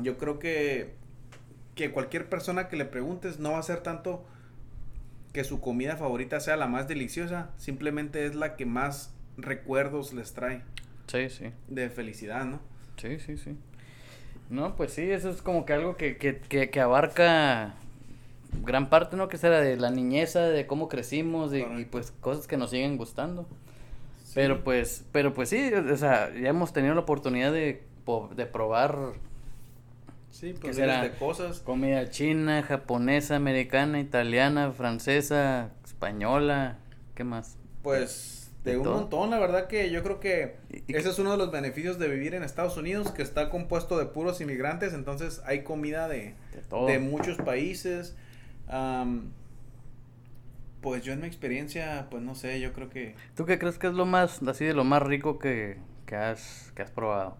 Yo 0.04 0.20
creo 0.20 0.38
que, 0.38 0.94
que 1.74 1.92
cualquier 1.92 2.30
persona 2.30 2.68
que 2.68 2.76
le 2.76 2.86
preguntes 2.86 3.40
no 3.40 3.54
va 3.54 3.58
a 3.58 3.64
ser 3.64 3.82
tanto 3.82 4.24
que 5.34 5.44
su 5.44 5.60
comida 5.60 5.98
favorita 5.98 6.40
sea 6.40 6.58
la 6.58 6.68
más 6.68 6.88
deliciosa. 6.88 7.50
Simplemente 7.58 8.28
es 8.28 8.36
la 8.36 8.56
que 8.56 8.68
más 8.68 9.14
recuerdos 9.36 10.14
les 10.14 10.34
trae. 10.34 10.62
Sí, 11.08 11.30
sí. 11.30 11.52
De 11.68 11.90
felicidad, 11.90 12.46
¿no? 12.46 12.60
Sí, 12.98 13.20
sí, 13.20 13.38
sí. 13.38 13.58
No, 14.50 14.76
pues 14.76 14.94
sí, 14.94 15.10
eso 15.10 15.32
es 15.32 15.42
como 15.42 15.66
que 15.66 15.74
algo 15.74 15.98
que, 15.98 16.18
que, 16.18 16.70
que, 16.70 16.80
abarca 16.80 17.74
gran 18.64 18.90
parte, 18.90 19.18
¿no? 19.18 19.28
Que 19.28 19.40
será 19.40 19.60
de 19.60 19.78
la 19.78 19.90
niñeza, 19.90 20.42
de 20.42 20.68
cómo 20.68 20.88
crecimos 20.90 21.52
y 21.56 21.64
pues 21.86 22.12
cosas 22.12 22.46
que 22.46 22.58
nos 22.58 22.70
siguen 22.70 22.98
gustando. 22.98 23.48
Pero 24.34 24.64
pues, 24.64 25.06
pero 25.12 25.34
pues 25.34 25.50
sí, 25.50 25.72
o 25.74 25.98
sea, 25.98 26.34
ya 26.34 26.50
hemos 26.50 26.74
tenido 26.74 26.94
la 26.96 27.02
oportunidad 27.02 27.52
de, 27.52 27.84
de 28.36 28.46
probar 28.46 29.14
Sí, 30.34 30.56
pues 30.60 30.78
de 30.78 31.12
cosas. 31.20 31.60
Comida 31.60 32.10
china, 32.10 32.64
japonesa, 32.64 33.36
americana, 33.36 34.00
italiana, 34.00 34.72
francesa, 34.72 35.72
española, 35.86 36.80
¿qué 37.14 37.24
más? 37.24 37.56
Pues 37.84 38.52
de, 38.64 38.78
un 38.78 38.88
montón, 38.88 39.30
la 39.30 39.38
verdad 39.38 39.68
que 39.68 39.92
yo 39.92 40.02
creo 40.02 40.20
que 40.20 40.56
ese 40.88 41.10
es 41.10 41.20
uno 41.20 41.32
de 41.32 41.38
los 41.38 41.52
beneficios 41.52 42.00
de 42.00 42.08
vivir 42.08 42.34
en 42.34 42.42
Estados 42.42 42.78
Unidos, 42.78 43.12
que 43.12 43.22
está 43.22 43.52
compuesto 43.52 44.00
de 44.00 44.08
puros 44.08 44.42
inmigrantes, 44.42 44.94
entonces 44.94 45.40
hay 45.46 45.64
comida 45.64 46.08
de, 46.08 46.34
de, 46.88 47.00
muchos 47.00 47.38
países. 47.38 48.16
Pues 50.84 51.02
yo 51.02 51.14
en 51.14 51.22
mi 51.22 51.28
experiencia, 51.28 52.08
pues 52.12 52.22
no 52.22 52.36
sé, 52.36 52.60
yo 52.60 52.74
creo 52.74 52.90
que... 52.90 53.16
¿Tú 53.36 53.46
qué 53.46 53.58
crees 53.58 53.80
que 53.80 53.88
es 53.88 53.94
lo 53.94 54.06
más, 54.06 54.44
así 54.44 54.66
de 54.66 54.74
lo 54.74 54.84
más 54.84 55.02
rico 55.02 55.40
que, 55.40 55.80
que, 56.06 56.16
has, 56.16 56.72
que 56.76 56.84
has 56.84 56.92
probado? 56.92 57.38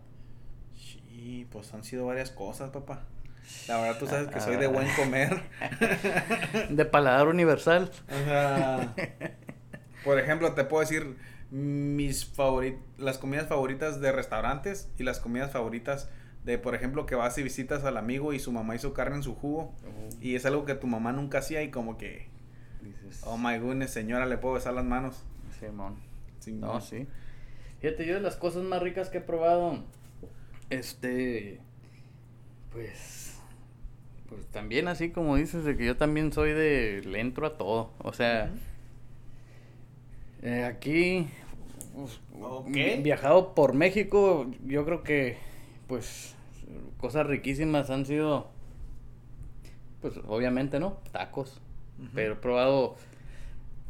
Sí, 0.76 1.46
pues 1.52 1.72
han 1.76 1.84
sido 1.84 2.08
varias 2.08 2.32
cosas, 2.32 2.72
papá. 2.72 3.04
La 3.68 3.82
verdad 3.82 4.00
tú 4.00 4.08
sabes 4.08 4.30
que 4.30 4.40
soy 4.40 4.56
de 4.56 4.68
buen 4.68 4.88
comer. 4.96 5.44
de 6.70 6.86
paladar 6.86 7.28
universal. 7.28 7.92
O 8.10 8.26
sea, 8.26 8.96
por 10.04 10.18
ejemplo, 10.20 10.54
te 10.54 10.64
puedo 10.64 10.82
decir 10.82 11.18
mis 11.52 12.26
favorit 12.26 12.78
las 12.98 13.20
comidas 13.20 13.48
favoritas 13.48 14.02
de 14.02 14.12
restaurantes 14.12 14.90
y 14.98 15.04
las 15.04 15.20
comidas 15.20 15.52
favoritas 15.52 16.10
de, 16.46 16.58
por 16.58 16.76
ejemplo, 16.76 17.06
que 17.06 17.16
vas 17.16 17.38
y 17.38 17.44
visitas 17.44 17.84
al 17.84 17.98
amigo 17.98 18.34
y 18.34 18.40
su 18.40 18.52
mamá 18.52 18.76
hizo 18.76 18.94
carne 18.94 19.18
en 19.18 19.24
su 19.24 19.36
jugo 19.36 19.74
y 20.20 20.36
es 20.36 20.46
algo 20.46 20.66
que 20.66 20.76
tu 20.76 20.88
mamá 20.88 21.12
nunca 21.12 21.40
hacía 21.40 21.62
y 21.62 21.70
como 21.70 21.98
que, 21.98 22.30
oh 23.26 23.38
my 23.38 23.58
goodness, 23.58 23.92
señora, 23.92 24.26
le 24.26 24.38
puedo 24.38 24.56
besar 24.56 24.74
las 24.74 24.86
manos. 24.86 25.24
Simón. 25.60 25.96
no, 26.48 26.82
sí. 26.82 27.08
Fíjate, 27.80 28.06
yo 28.06 28.16
de 28.16 28.22
las 28.22 28.36
cosas 28.36 28.64
más 28.64 28.82
ricas 28.82 29.10
que 29.10 29.18
he 29.18 29.22
probado, 29.22 29.84
este, 30.70 31.60
pues, 32.72 33.38
pues 34.30 34.48
también 34.48 34.88
así 34.88 35.12
como 35.12 35.36
dices, 35.36 35.66
de 35.66 35.76
que 35.76 35.86
yo 35.86 35.98
también 35.98 36.32
soy 36.32 36.52
de, 36.52 37.02
le 37.06 37.20
entro 37.20 37.46
a 37.46 37.58
todo, 37.58 37.92
o 38.00 38.14
sea, 38.14 38.52
eh, 40.42 40.64
aquí, 40.64 41.28
pues, 41.94 42.20
viajado 43.04 43.54
por 43.54 43.74
México, 43.74 44.50
yo 44.66 44.86
creo 44.86 45.04
que, 45.04 45.38
pues, 45.88 46.36
cosas 46.98 47.28
riquísimas 47.28 47.90
han 47.90 48.06
sido, 48.06 48.48
pues, 50.02 50.14
obviamente, 50.28 50.80
¿no? 50.80 51.00
Tacos, 51.12 51.62
pero 52.14 52.34
he 52.34 52.36
probado 52.38 52.96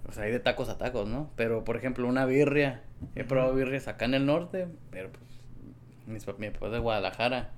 o 0.07 0.11
sea, 0.11 0.25
hay 0.25 0.31
de 0.31 0.39
tacos 0.39 0.69
a 0.69 0.77
tacos, 0.77 1.07
¿no? 1.07 1.29
Pero, 1.35 1.63
por 1.63 1.77
ejemplo, 1.77 2.07
una 2.07 2.25
birria. 2.25 2.81
He 3.15 3.23
probado 3.23 3.55
birrias 3.55 3.87
acá 3.87 4.05
en 4.05 4.13
el 4.13 4.25
norte, 4.25 4.67
pero 4.91 5.09
pues 5.11 5.23
mis 6.05 6.27
mi 6.37 6.49
papá 6.49 6.69
de 6.69 6.79
Guadalajara. 6.79 7.51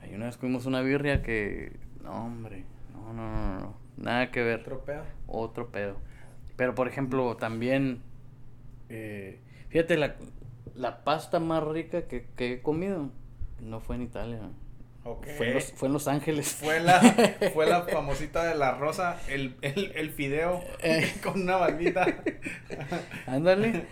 Hay 0.00 0.14
una 0.14 0.26
vez 0.26 0.36
fuimos 0.36 0.66
una 0.66 0.82
birria 0.82 1.22
que... 1.22 1.76
No, 2.02 2.26
hombre. 2.26 2.64
No, 2.92 3.12
no, 3.12 3.30
no, 3.30 3.60
no. 3.60 3.74
Nada 3.96 4.30
que 4.30 4.42
ver. 4.42 4.60
Otro 4.60 4.84
pedo. 4.84 5.04
Otro 5.26 5.68
pedo. 5.72 5.96
Pero, 6.56 6.74
por 6.74 6.88
ejemplo, 6.88 7.36
también... 7.36 8.00
Eh, 8.88 9.40
fíjate, 9.68 9.96
la, 9.96 10.14
la 10.76 11.02
pasta 11.02 11.40
más 11.40 11.64
rica 11.64 12.02
que, 12.02 12.26
que 12.36 12.54
he 12.54 12.62
comido 12.62 13.10
no 13.60 13.80
fue 13.80 13.96
en 13.96 14.02
Italia. 14.02 14.38
Fue, 15.36 15.48
en 15.48 15.54
los, 15.54 15.72
fue, 15.72 15.86
en 15.88 15.92
los, 15.92 16.08
Ángeles. 16.08 16.48
Fue 16.54 16.80
la, 16.80 17.00
fue 17.54 17.66
la 17.66 17.82
famosita 17.82 18.44
de 18.44 18.56
la 18.56 18.72
rosa, 18.72 19.20
el, 19.28 19.56
el, 19.62 19.92
el 19.94 20.10
fideo 20.10 20.64
eh. 20.82 21.12
con 21.22 21.42
una 21.42 21.56
barbita. 21.56 22.06
Ándale. 23.26 23.86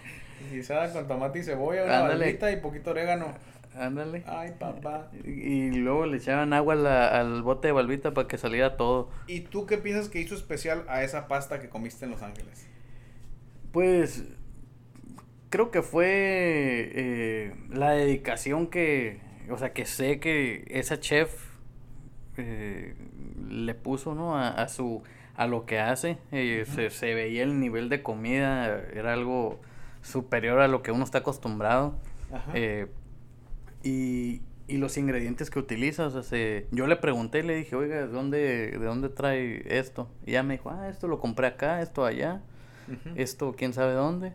Guisada 0.51 0.93
con 0.93 1.07
tomate 1.07 1.39
y 1.39 1.43
cebolla, 1.43 1.85
una 1.85 2.01
Ándale. 2.01 2.39
y 2.53 2.57
poquito 2.57 2.91
orégano. 2.91 3.35
Ándale. 3.77 4.23
Ay, 4.27 4.53
papá. 4.59 5.11
Y, 5.25 5.71
luego 5.71 6.07
le 6.07 6.19
echaban 6.19 6.53
agua 6.53 6.75
al 7.09 7.43
bote 7.43 7.69
de 7.69 7.73
balbita 7.73 8.13
para 8.13 8.29
que 8.29 8.39
saliera 8.39 8.77
todo. 8.77 9.11
¿Y 9.27 9.41
tú 9.41 9.67
qué 9.67 9.79
piensas 9.79 10.09
que 10.09 10.21
hizo 10.21 10.35
especial 10.35 10.85
a 10.89 11.03
esa 11.03 11.27
pasta 11.27 11.61
que 11.61 11.69
comiste 11.69 12.05
en 12.05 12.13
Los 12.13 12.23
Ángeles? 12.23 12.67
Pues 13.73 14.25
creo 15.51 15.71
que 15.71 15.83
fue 15.83 16.07
eh, 16.95 17.55
la 17.71 17.93
dedicación 17.93 18.69
que 18.69 19.21
o 19.51 19.59
sea, 19.59 19.73
que 19.73 19.87
sé 19.87 20.21
que 20.21 20.65
esa 20.69 21.01
chef 21.01 21.55
eh, 22.37 22.95
le 23.49 23.75
puso, 23.75 24.15
¿no? 24.15 24.37
A, 24.37 24.69
su, 24.69 25.03
a 25.37 25.47
lo 25.47 25.67
que 25.67 25.79
hace. 25.79 26.19
Eh, 26.33 26.65
se, 26.91 27.15
veía 27.15 27.43
el 27.43 27.61
nivel 27.61 27.89
de 27.89 28.03
comida, 28.03 28.83
era 28.95 29.13
algo 29.13 29.61
superior 30.03 30.61
a 30.61 30.69
lo 30.69 30.83
que 30.83 30.93
uno 30.93 31.05
está 31.05 31.19
acostumbrado. 31.19 31.95
Eh, 32.53 32.87
y, 33.83 34.43
y 34.67 34.79
los 34.79 34.97
ingredientes 34.97 35.51
que 35.51 35.59
utiliza, 35.59 36.07
o 36.07 36.23
sea, 36.23 36.63
yo 36.71 36.87
le 36.87 36.97
pregunté 36.97 37.41
y 37.41 37.43
le 37.43 37.55
dije, 37.55 37.77
oiga, 37.77 37.97
¿de 37.97 38.09
dónde, 38.09 38.39
¿de 38.71 38.85
dónde 38.85 39.09
trae 39.11 39.63
esto? 39.79 40.09
Y 40.27 40.31
ella 40.31 40.43
me 40.43 40.55
dijo, 40.55 40.71
ah, 40.71 40.89
esto 40.89 41.07
lo 41.07 41.21
compré 41.21 41.47
acá, 41.47 41.83
esto 41.83 42.05
allá, 42.05 42.41
esto 43.15 43.55
quién 43.57 43.73
sabe 43.73 43.93
dónde. 43.93 44.33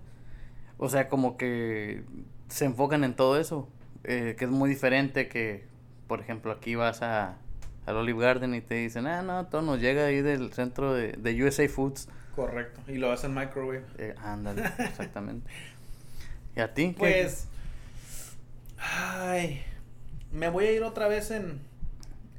O 0.77 0.87
sea, 0.87 1.09
como 1.09 1.35
que 1.35 2.03
se 2.47 2.65
enfocan 2.65 3.03
en 3.03 3.15
todo 3.15 3.39
eso. 3.39 3.67
Eh, 4.03 4.35
que 4.37 4.45
es 4.45 4.51
muy 4.51 4.69
diferente 4.69 5.27
que, 5.27 5.65
por 6.07 6.21
ejemplo, 6.21 6.51
aquí 6.51 6.75
vas 6.75 7.01
a, 7.01 7.37
al 7.85 7.97
Olive 7.97 8.23
Garden 8.23 8.55
y 8.55 8.61
te 8.61 8.75
dicen, 8.75 9.07
ah, 9.07 9.21
no, 9.21 9.47
todo 9.47 9.61
nos 9.61 9.79
llega 9.79 10.05
ahí 10.05 10.21
del 10.21 10.53
centro 10.53 10.93
de, 10.93 11.13
de 11.13 11.43
USA 11.43 11.67
Foods. 11.67 12.07
Correcto, 12.35 12.79
y 12.87 12.95
lo 12.95 13.11
hacen 13.11 13.33
microwave. 13.33 13.83
Eh, 13.97 14.15
ándale, 14.23 14.63
exactamente. 14.79 15.49
¿Y 16.55 16.61
a 16.61 16.73
ti? 16.73 16.95
Pues, 16.97 17.47
ay, 18.77 19.61
me 20.31 20.49
voy 20.49 20.65
a 20.65 20.71
ir 20.71 20.83
otra 20.83 21.07
vez 21.07 21.31
en, 21.31 21.59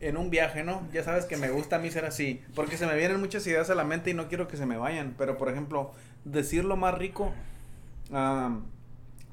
en 0.01 0.17
un 0.17 0.31
viaje, 0.31 0.65
¿no? 0.65 0.87
Ya 0.93 1.05
sabes 1.05 1.27
que 1.27 1.37
me 1.37 1.51
gusta 1.51 1.77
a 1.77 1.79
mí 1.79 1.91
ser 1.91 2.07
así, 2.07 2.43
porque 2.55 2.77
se 2.77 2.87
me 2.87 2.97
vienen 2.97 3.21
muchas 3.21 3.47
ideas 3.47 3.69
a 3.69 3.75
la 3.75 3.85
mente 3.85 4.11
y 4.11 4.15
no 4.15 4.29
quiero 4.29 4.49
que 4.49 4.57
se 4.57 4.65
me 4.65 4.79
vayan, 4.79 5.15
pero 5.19 5.37
por 5.37 5.51
ejemplo, 5.51 5.93
decir 6.25 6.65
lo 6.65 6.77
más 6.77 6.95
rico, 6.97 7.33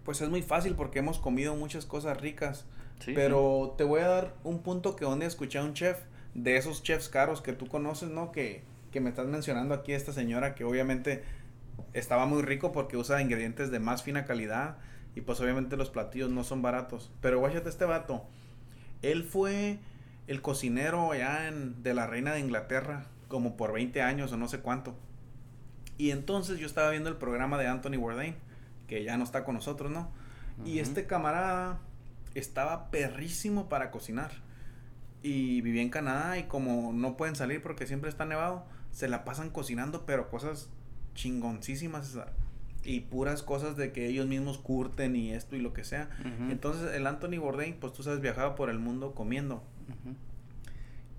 pues 0.08 0.22
es 0.22 0.30
muy 0.30 0.42
fácil 0.42 0.74
porque 0.74 1.00
hemos 1.00 1.20
comido 1.20 1.54
muchas 1.58 1.86
cosas 1.86 2.22
ricas. 2.22 2.64
pero 3.08 3.76
te 3.78 3.84
voy 3.84 4.00
a 4.00 4.08
dar 4.08 4.36
un 4.46 4.60
punto 4.60 4.96
que 4.96 5.04
donde 5.04 5.26
escuché 5.26 5.60
a 5.60 5.64
un 5.66 5.74
chef, 5.74 6.00
de 6.34 6.56
esos 6.56 6.82
chefs 6.82 7.10
caros 7.10 7.42
que 7.42 7.52
tú 7.52 7.68
conoces, 7.68 8.10
¿no? 8.10 8.32
Que, 8.32 8.64
que 8.94 9.02
me 9.02 9.10
estás 9.10 9.28
mencionando 9.28 9.74
aquí 9.74 9.92
esta 9.92 10.14
señora 10.14 10.56
que 10.56 10.64
obviamente 10.64 11.26
estaba 11.92 12.26
muy 12.26 12.42
rico 12.42 12.72
porque 12.72 12.96
usa 12.96 13.22
ingredientes 13.22 13.70
de 13.70 13.80
más 13.80 14.02
fina 14.02 14.24
calidad 14.24 14.78
y 15.14 15.20
pues 15.20 15.42
obviamente 15.42 15.76
los 15.76 15.90
platillos 15.90 16.30
no 16.30 16.46
son 16.46 16.62
baratos. 16.62 17.12
Pero 17.20 17.40
guáchate 17.40 17.68
este 17.68 17.84
vato. 17.84 18.24
Él 19.02 19.26
fue 19.26 19.78
el 20.28 20.42
cocinero 20.42 21.14
ya 21.16 21.50
en, 21.50 21.84
de 21.84 21.94
la 21.94 22.08
reina 22.08 22.32
de 22.32 22.40
Inglaterra 22.40 23.08
como 23.28 23.58
por 23.58 23.74
20 23.74 24.02
años 24.02 24.32
o 24.32 24.38
no 24.38 24.48
sé 24.48 24.60
cuánto. 24.60 24.96
Y 25.98 26.12
entonces 26.12 26.60
yo 26.60 26.66
estaba 26.66 26.92
viendo 26.92 27.10
el 27.10 27.18
programa 27.18 27.58
de 27.58 27.68
Anthony 27.68 27.98
Bourdain 27.98 28.47
que 28.88 29.04
ya 29.04 29.18
no 29.18 29.24
está 29.24 29.44
con 29.44 29.56
nosotros, 29.56 29.92
¿no? 29.92 30.10
Y 30.66 30.80
este 30.80 31.06
camarada 31.06 31.80
estaba 32.34 32.90
perrísimo 32.90 33.70
para 33.70 33.92
cocinar. 33.92 34.32
Y 35.22 35.62
vivía 35.62 35.82
en 35.82 35.90
Canadá 35.90 36.38
y 36.40 36.44
como 36.44 36.94
no 36.94 37.18
pueden 37.18 37.36
salir 37.36 37.62
porque 37.62 37.86
siempre 37.86 38.10
está 38.10 38.26
nevado, 38.26 38.66
se 38.92 39.08
la 39.08 39.24
pasan 39.24 39.50
cocinando, 39.50 40.06
pero 40.06 40.30
cosas 40.30 40.70
chingoncísimas. 41.14 42.18
Y 42.84 43.02
puras 43.02 43.44
cosas 43.44 43.76
de 43.76 43.92
que 43.92 44.08
ellos 44.08 44.28
mismos 44.28 44.58
curten 44.58 45.16
y 45.16 45.32
esto 45.32 45.56
y 45.56 45.60
lo 45.60 45.74
que 45.74 45.84
sea. 45.84 46.10
Entonces 46.50 46.96
el 46.96 47.06
Anthony 47.06 47.40
Bourdain, 47.40 47.76
pues 47.80 47.94
tú 47.94 48.02
sabes, 48.04 48.22
viajaba 48.22 48.56
por 48.56 48.70
el 48.70 48.80
mundo 48.80 49.14
comiendo. 49.14 49.62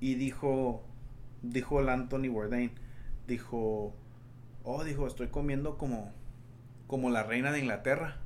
Y 0.01 0.15
dijo, 0.15 0.83
dijo 1.43 1.81
el 1.81 1.89
Anthony 1.89 2.29
Bourdain, 2.31 2.73
dijo, 3.27 3.95
oh, 4.65 4.85
dijo, 4.85 5.07
estoy 5.07 5.29
comiendo 5.29 5.77
como 5.79 6.13
como 6.89 7.11
la 7.11 7.23
reina 7.23 7.53
de 7.53 7.61
Inglaterra. 7.61 8.17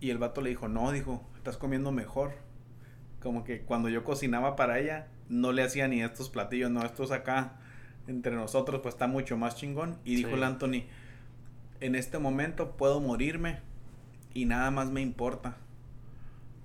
Y 0.00 0.10
el 0.10 0.18
vato 0.18 0.42
le 0.42 0.50
dijo, 0.50 0.68
no, 0.68 0.92
dijo, 0.92 1.26
estás 1.36 1.56
comiendo 1.56 1.90
mejor. 1.90 2.34
Como 3.20 3.44
que 3.44 3.62
cuando 3.62 3.88
yo 3.88 4.04
cocinaba 4.04 4.54
para 4.54 4.78
ella, 4.78 5.08
no 5.30 5.52
le 5.52 5.62
hacía 5.62 5.88
ni 5.88 6.02
estos 6.02 6.28
platillos, 6.28 6.70
no, 6.70 6.84
estos 6.84 7.10
acá 7.10 7.54
entre 8.06 8.34
nosotros, 8.34 8.80
pues 8.82 8.94
está 8.94 9.06
mucho 9.06 9.38
más 9.38 9.56
chingón. 9.56 9.98
Y 10.04 10.16
dijo 10.16 10.30
el 10.30 10.42
Anthony, 10.42 10.84
en 11.80 11.94
este 11.94 12.18
momento 12.18 12.76
puedo 12.76 13.00
morirme 13.00 13.60
y 14.34 14.44
nada 14.44 14.70
más 14.70 14.90
me 14.90 15.00
importa. 15.00 15.56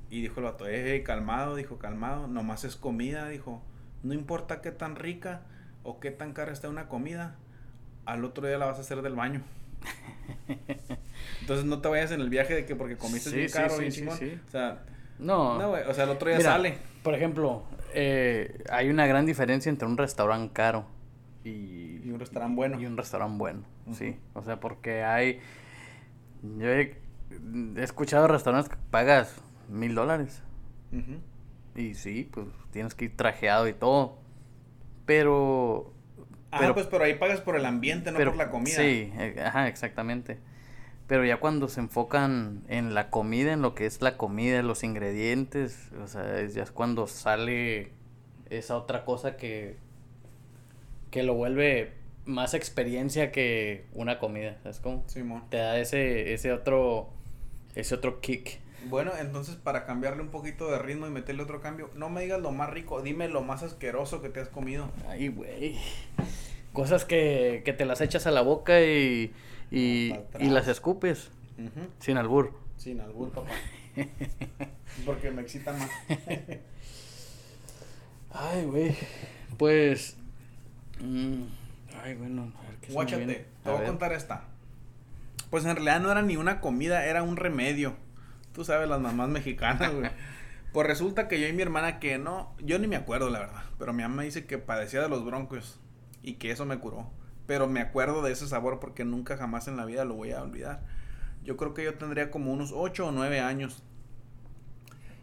Y 0.09 0.21
dijo 0.21 0.39
el 0.39 0.45
vato, 0.45 0.67
eh, 0.67 1.01
calmado, 1.03 1.55
dijo, 1.55 1.79
calmado, 1.79 2.27
nomás 2.27 2.65
es 2.65 2.75
comida, 2.75 3.29
dijo, 3.29 3.63
no 4.03 4.13
importa 4.13 4.61
qué 4.61 4.71
tan 4.71 4.95
rica 4.95 5.41
o 5.83 5.99
qué 5.99 6.11
tan 6.11 6.33
cara 6.33 6.51
está 6.51 6.69
una 6.69 6.87
comida, 6.87 7.35
al 8.05 8.23
otro 8.23 8.47
día 8.47 8.57
la 8.57 8.67
vas 8.67 8.77
a 8.77 8.81
hacer 8.81 9.01
del 9.01 9.15
baño. 9.15 9.41
Entonces 11.41 11.65
no 11.65 11.81
te 11.81 11.89
vayas 11.89 12.11
en 12.11 12.21
el 12.21 12.29
viaje 12.29 12.55
de 12.55 12.65
que 12.65 12.75
porque 12.75 12.97
comiste 12.97 13.29
bien 13.31 13.49
caro, 13.49 13.81
y 13.81 13.91
chingón. 13.91 14.17
O 14.47 14.51
sea, 14.51 14.83
no. 15.19 15.57
No, 15.57 15.71
O 15.71 15.93
sea, 15.93 16.05
el 16.05 16.09
otro 16.11 16.29
día 16.29 16.39
sale. 16.39 16.77
Por 17.03 17.13
ejemplo, 17.13 17.63
eh, 17.93 18.63
hay 18.69 18.89
una 18.89 19.05
gran 19.07 19.25
diferencia 19.25 19.69
entre 19.69 19.87
un 19.87 19.97
restaurante 19.97 20.53
caro 20.53 20.85
y, 21.43 22.01
y 22.03 22.11
un 22.11 22.19
restaurante 22.19 22.55
bueno. 22.55 22.79
Y 22.79 22.85
un 22.85 22.97
restaurante 22.97 23.37
bueno, 23.37 23.63
sí. 23.91 24.15
O 24.33 24.43
sea, 24.43 24.59
porque 24.59 25.03
hay. 25.03 25.39
Yo 26.57 26.67
he, 26.69 26.97
escuchado 27.77 28.27
restaurantes 28.27 28.69
que 28.69 28.77
pagas 28.89 29.35
mil 29.69 29.95
dólares. 29.95 30.41
Y 31.75 31.95
sí, 31.95 32.29
pues 32.31 32.47
tienes 32.71 32.93
que 32.93 33.05
ir 33.05 33.17
trajeado 33.17 33.67
y 33.67 33.73
todo. 33.73 34.19
Pero 35.05 35.91
Ah, 36.53 36.71
pues 36.73 36.87
pero 36.87 37.03
ahí 37.03 37.15
pagas 37.15 37.41
por 37.41 37.55
el 37.55 37.65
ambiente, 37.65 38.11
no 38.11 38.19
por 38.19 38.35
la 38.35 38.49
comida. 38.49 38.75
Sí, 38.75 39.11
eh, 39.17 39.41
ajá, 39.43 39.67
exactamente. 39.67 40.37
Pero 41.07 41.25
ya 41.25 41.37
cuando 41.37 41.67
se 41.67 41.81
enfocan 41.81 42.63
en 42.67 42.93
la 42.93 43.09
comida, 43.09 43.53
en 43.53 43.61
lo 43.61 43.75
que 43.75 43.85
es 43.85 44.01
la 44.01 44.17
comida, 44.17 44.61
los 44.61 44.83
ingredientes, 44.83 45.89
o 46.01 46.07
sea, 46.07 46.45
ya 46.45 46.63
es 46.63 46.71
cuando 46.71 47.07
sale 47.07 47.91
esa 48.49 48.77
otra 48.77 49.03
cosa 49.03 49.35
que, 49.35 49.77
que 51.11 51.23
lo 51.23 51.33
vuelve 51.33 51.93
más 52.25 52.53
experiencia 52.53 53.31
que 53.31 53.85
una 53.93 54.17
comida, 54.19 54.57
¿sabes 54.63 54.79
cómo? 54.79 55.05
Te 55.49 55.57
da 55.57 55.77
ese, 55.77 56.33
ese 56.33 56.53
otro, 56.53 57.09
ese 57.75 57.95
otro 57.95 58.21
kick. 58.21 58.59
Bueno, 58.89 59.11
entonces 59.19 59.55
para 59.55 59.85
cambiarle 59.85 60.21
un 60.21 60.29
poquito 60.29 60.69
de 60.69 60.79
ritmo 60.79 61.07
y 61.07 61.09
meterle 61.09 61.43
otro 61.43 61.61
cambio, 61.61 61.89
no 61.95 62.09
me 62.09 62.21
digas 62.21 62.41
lo 62.41 62.51
más 62.51 62.69
rico, 62.69 63.01
dime 63.01 63.27
lo 63.27 63.41
más 63.41 63.63
asqueroso 63.63 64.21
que 64.21 64.29
te 64.29 64.39
has 64.39 64.49
comido. 64.49 64.89
Ay, 65.07 65.29
güey. 65.29 65.77
Cosas 66.73 67.05
que, 67.05 67.61
que 67.65 67.73
te 67.73 67.85
las 67.85 68.01
echas 68.01 68.27
a 68.27 68.31
la 68.31 68.41
boca 68.41 68.81
y, 68.81 69.33
y, 69.71 70.13
y 70.39 70.49
las 70.49 70.67
escupes. 70.67 71.31
Sin 71.99 72.17
albur. 72.17 72.53
Sin 72.77 72.99
albur, 72.99 73.31
papá. 73.31 73.51
Porque 75.05 75.31
me 75.31 75.41
excita 75.41 75.73
más. 75.73 75.89
Ay, 78.31 78.65
güey. 78.65 78.95
Pues. 79.57 80.17
Mm, 80.99 81.43
ay, 82.03 82.15
bueno. 82.15 82.51
Guáchate, 82.89 83.45
te 83.63 83.69
voy 83.69 83.81
a 83.81 83.85
contar 83.85 84.11
esta. 84.13 84.45
Pues 85.49 85.65
en 85.65 85.75
realidad 85.75 86.01
no 86.01 86.11
era 86.11 86.23
ni 86.23 86.35
una 86.35 86.59
comida, 86.59 87.05
era 87.05 87.21
un 87.21 87.37
remedio. 87.37 87.93
Tú 88.53 88.63
sabes, 88.63 88.87
las 88.87 89.01
mamás 89.01 89.29
mexicanas, 89.29 89.93
güey. 89.93 90.09
Pues 90.73 90.87
resulta 90.87 91.27
que 91.27 91.39
yo 91.39 91.47
y 91.47 91.53
mi 91.53 91.61
hermana 91.61 91.99
que 91.99 92.17
no, 92.17 92.55
yo 92.59 92.79
ni 92.79 92.87
me 92.87 92.95
acuerdo 92.95 93.29
la 93.29 93.39
verdad, 93.39 93.63
pero 93.77 93.93
mi 93.93 94.01
mamá 94.01 94.23
dice 94.23 94.45
que 94.45 94.57
padecía 94.57 95.01
de 95.01 95.09
los 95.09 95.23
broncos 95.23 95.79
y 96.23 96.35
que 96.35 96.49
eso 96.49 96.65
me 96.65 96.79
curó. 96.79 97.11
Pero 97.45 97.67
me 97.67 97.79
acuerdo 97.79 98.23
de 98.23 98.31
ese 98.31 98.47
sabor 98.47 98.79
porque 98.79 99.05
nunca 99.05 99.37
jamás 99.37 99.67
en 99.67 99.77
la 99.77 99.85
vida 99.85 100.03
lo 100.05 100.15
voy 100.15 100.31
a 100.31 100.41
olvidar. 100.41 100.81
Yo 101.43 101.57
creo 101.57 101.73
que 101.73 101.83
yo 101.83 101.95
tendría 101.95 102.31
como 102.31 102.51
unos 102.51 102.71
8 102.73 103.07
o 103.07 103.11
9 103.11 103.39
años. 103.39 103.83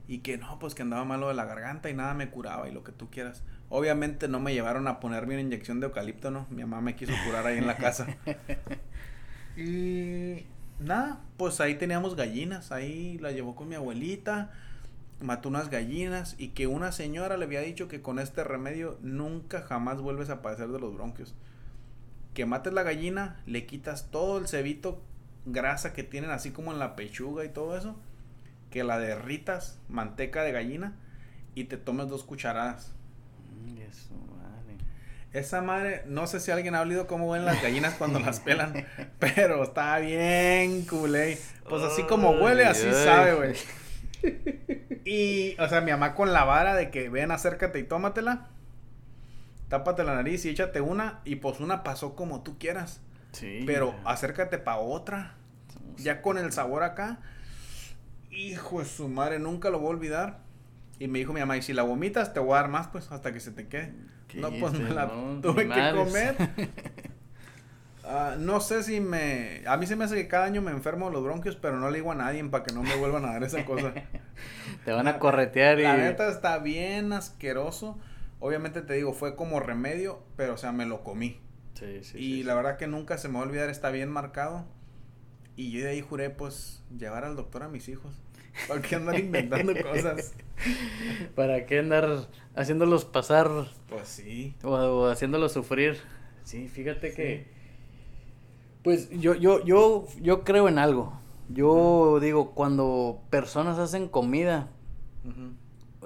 Y 0.06 0.18
que 0.18 0.38
no, 0.38 0.58
pues 0.58 0.75
que 0.75 0.82
andaba 0.82 1.04
malo 1.04 1.28
de 1.28 1.34
la 1.34 1.44
garganta 1.44 1.88
y 1.88 1.94
nada 1.94 2.14
me 2.14 2.30
curaba 2.30 2.68
y 2.68 2.72
lo 2.72 2.84
que 2.84 2.92
tú 2.92 3.10
quieras. 3.10 3.42
Obviamente 3.68 4.28
no 4.28 4.38
me 4.38 4.52
llevaron 4.52 4.87
a 4.87 5.00
ponerme 5.00 5.34
una 5.34 5.42
inyección 5.42 5.80
de 5.80 5.87
eucalipto, 5.87 6.30
¿no? 6.30 6.46
Mi 6.50 6.62
mamá 6.62 6.80
me 6.80 6.96
quiso 6.96 7.12
curar 7.25 7.46
ahí 7.46 7.58
en 7.58 7.66
la 7.66 7.76
casa. 7.76 8.06
y 9.56 10.44
nada, 10.80 11.20
pues 11.37 11.60
ahí 11.60 11.76
teníamos 11.76 12.16
gallinas, 12.16 12.72
ahí 12.72 13.18
la 13.18 13.32
llevó 13.32 13.54
con 13.54 13.68
mi 13.68 13.75
abuelita, 13.75 14.50
mató 15.20 15.49
unas 15.49 15.70
gallinas 15.70 16.34
y 16.38 16.49
que 16.49 16.66
una 16.66 16.92
señora 16.92 17.37
le 17.37 17.44
había 17.44 17.60
dicho 17.60 17.88
que 17.88 18.02
con 18.02 18.18
este 18.18 18.44
remedio 18.44 18.99
nunca 19.02 19.62
jamás 19.62 20.00
vuelves 20.00 20.30
a 20.30 20.42
padecer 20.42 20.68
de 20.68 20.80
los 20.80 20.94
bronquios. 20.94 21.34
Que 22.34 22.46
mates 22.46 22.72
la 22.72 22.82
gallina, 22.82 23.40
le 23.46 23.66
quitas 23.66 24.10
todo 24.10 24.38
el 24.38 24.49
cebito, 24.49 25.02
grasa 25.46 25.92
que 25.92 26.04
tienen 26.04 26.30
así 26.30 26.50
como 26.52 26.72
en 26.72 26.78
la 26.78 26.96
pechuga 26.96 27.44
y 27.44 27.49
todo 27.50 27.76
eso, 27.76 27.96
que 28.70 28.84
la 28.84 28.99
derritas, 28.99 29.78
manteca 29.88 30.42
de 30.42 30.52
gallina 30.52 30.96
y 31.54 31.64
te 31.64 31.76
tomes 31.76 32.08
dos 32.08 32.25
cucharadas. 32.25 32.92
Mm, 33.50 33.78
Eso. 33.78 34.14
Esa 35.32 35.62
madre, 35.62 36.02
no 36.06 36.26
sé 36.26 36.40
si 36.40 36.50
alguien 36.50 36.75
ha 36.75 36.80
olido 36.80 37.06
cómo 37.06 37.30
ven 37.30 37.44
las 37.44 37.62
gallinas 37.62 37.94
cuando 37.94 38.18
las 38.18 38.40
pelan, 38.40 38.84
pero 39.20 39.62
está 39.62 39.99
bien 39.99 40.84
culé. 40.87 41.38
Pues 41.68 41.82
así 41.84 42.02
como 42.02 42.30
huele, 42.32 42.66
así 42.66 42.87
Ay, 42.87 43.04
sabe, 43.04 43.34
güey. 43.34 43.54
Y, 45.02 45.56
o 45.58 45.68
sea, 45.68 45.80
mi 45.80 45.90
mamá 45.90 46.14
con 46.14 46.32
la 46.32 46.44
vara 46.44 46.75
de 46.75 46.90
que 46.90 47.08
ven, 47.08 47.30
acércate 47.30 47.78
y 47.78 47.84
tómatela. 47.84 48.49
Tápate 49.68 50.04
la 50.04 50.14
nariz 50.14 50.44
y 50.44 50.50
échate 50.50 50.80
una. 50.80 51.20
Y 51.25 51.37
pues 51.37 51.58
una 51.58 51.82
pasó 51.82 52.14
como 52.14 52.42
tú 52.42 52.58
quieras. 52.58 53.00
Sí. 53.32 53.62
Pero 53.66 53.94
acércate 54.04 54.58
pa' 54.58 54.76
otra. 54.76 55.37
Ya 55.96 56.22
con 56.22 56.38
el 56.38 56.52
sabor 56.52 56.82
acá. 56.82 57.18
Hijo 58.30 58.80
de 58.80 58.84
su 58.84 59.08
madre, 59.08 59.38
nunca 59.38 59.70
lo 59.70 59.78
voy 59.78 59.88
a 59.88 59.96
olvidar. 59.96 60.38
Y 60.99 61.08
me 61.08 61.18
dijo 61.18 61.32
mi 61.32 61.40
mamá, 61.40 61.56
y 61.56 61.62
si 61.62 61.72
la 61.72 61.82
vomitas, 61.82 62.34
te 62.34 62.40
voy 62.40 62.52
a 62.52 62.60
dar 62.60 62.68
más, 62.68 62.88
pues, 62.88 63.10
hasta 63.10 63.32
que 63.32 63.40
se 63.40 63.52
te 63.52 63.68
quede. 63.68 63.94
¿Qué 64.30 64.40
No, 64.40 64.50
pues 64.50 64.72
me 64.72 64.78
dices? 64.80 64.94
la 64.94 65.06
No, 65.06 65.40
tuve 65.40 65.68
que 65.68 65.92
comer. 65.94 66.37
Ah, 68.12 68.34
no 68.37 68.60
sé 68.60 68.82
si 68.82 68.99
me... 68.99 69.62
A 69.68 69.76
mí 69.76 69.87
se 69.87 69.94
me 69.94 70.02
hace 70.02 70.16
que 70.16 70.26
cada 70.26 70.44
año 70.44 70.60
me 70.62 70.72
enfermo 70.72 71.06
de 71.06 71.12
los 71.12 71.22
bronquios, 71.22 71.54
pero 71.54 71.78
no 71.78 71.90
le 71.90 71.99
digo 71.99 72.10
a 72.10 72.16
nadie 72.16 72.42
para 72.42 72.64
que 72.64 72.75
no 72.75 72.82
me 72.82 72.96
vuelvan 72.96 73.25
a 73.25 73.34
dar 73.34 73.44
esa 73.44 73.64
cosa. 73.64 73.94
Te 74.84 74.90
van 74.90 75.06
a 75.06 75.20
corretear 75.20 75.78
y. 75.78 75.84
La 75.84 75.96
neta 75.96 76.28
está 76.28 76.58
bien 76.58 77.12
asqueroso. 77.12 78.00
Obviamente 78.40 78.82
te 78.82 78.94
digo, 78.94 79.12
fue 79.12 79.37
como 79.37 79.60
remedio, 79.60 80.25
pero 80.34 80.54
o 80.54 80.56
sea, 80.56 80.72
me 80.72 80.87
lo 80.87 81.04
comí. 81.04 81.38
Sí, 81.75 82.02
sí, 82.02 82.18
y 82.18 82.37
sí, 82.38 82.42
la 82.42 82.54
verdad 82.54 82.78
que 82.78 82.88
nunca 82.88 83.16
se 83.16 83.28
me 83.28 83.34
va 83.34 83.40
a 83.40 83.46
olvidar, 83.46 83.68
está 83.68 83.90
bien 83.90 84.10
marcado. 84.10 84.64
Y 85.54 85.70
yo 85.70 85.84
de 85.84 85.90
ahí 85.90 86.00
juré, 86.00 86.30
pues, 86.30 86.82
llevar 86.99 87.25
al 87.25 87.37
doctor 87.37 87.62
a 87.62 87.68
mis 87.68 87.88
hijos. 87.88 88.20
¿Para 88.68 88.82
qué 88.82 88.96
andar 88.96 89.18
inventando 89.18 89.72
cosas? 89.82 90.34
¿Para 91.34 91.66
qué 91.66 91.78
andar 91.78 92.28
haciéndolos 92.54 93.04
pasar 93.04 93.48
Pues 93.88 94.08
sí. 94.08 94.54
o, 94.62 94.70
o 94.70 95.06
haciéndolos 95.08 95.52
sufrir? 95.52 95.98
Sí, 96.44 96.68
fíjate 96.68 97.12
que. 97.14 97.46
Pues 98.82 99.10
yo, 99.10 99.34
yo, 99.34 99.64
yo, 99.64 100.06
yo 100.20 100.42
creo 100.44 100.68
en 100.68 100.78
algo. 100.78 101.12
Yo 101.48 102.18
digo, 102.20 102.52
cuando 102.52 103.20
personas 103.28 103.78
hacen 103.78 104.08
comida, 104.08 104.68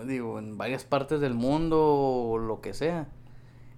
digo, 0.06 0.38
en 0.38 0.56
varias 0.56 0.84
partes 0.84 1.20
del 1.20 1.34
mundo 1.34 1.82
o 1.82 2.38
lo 2.38 2.60
que 2.60 2.74
sea, 2.74 3.08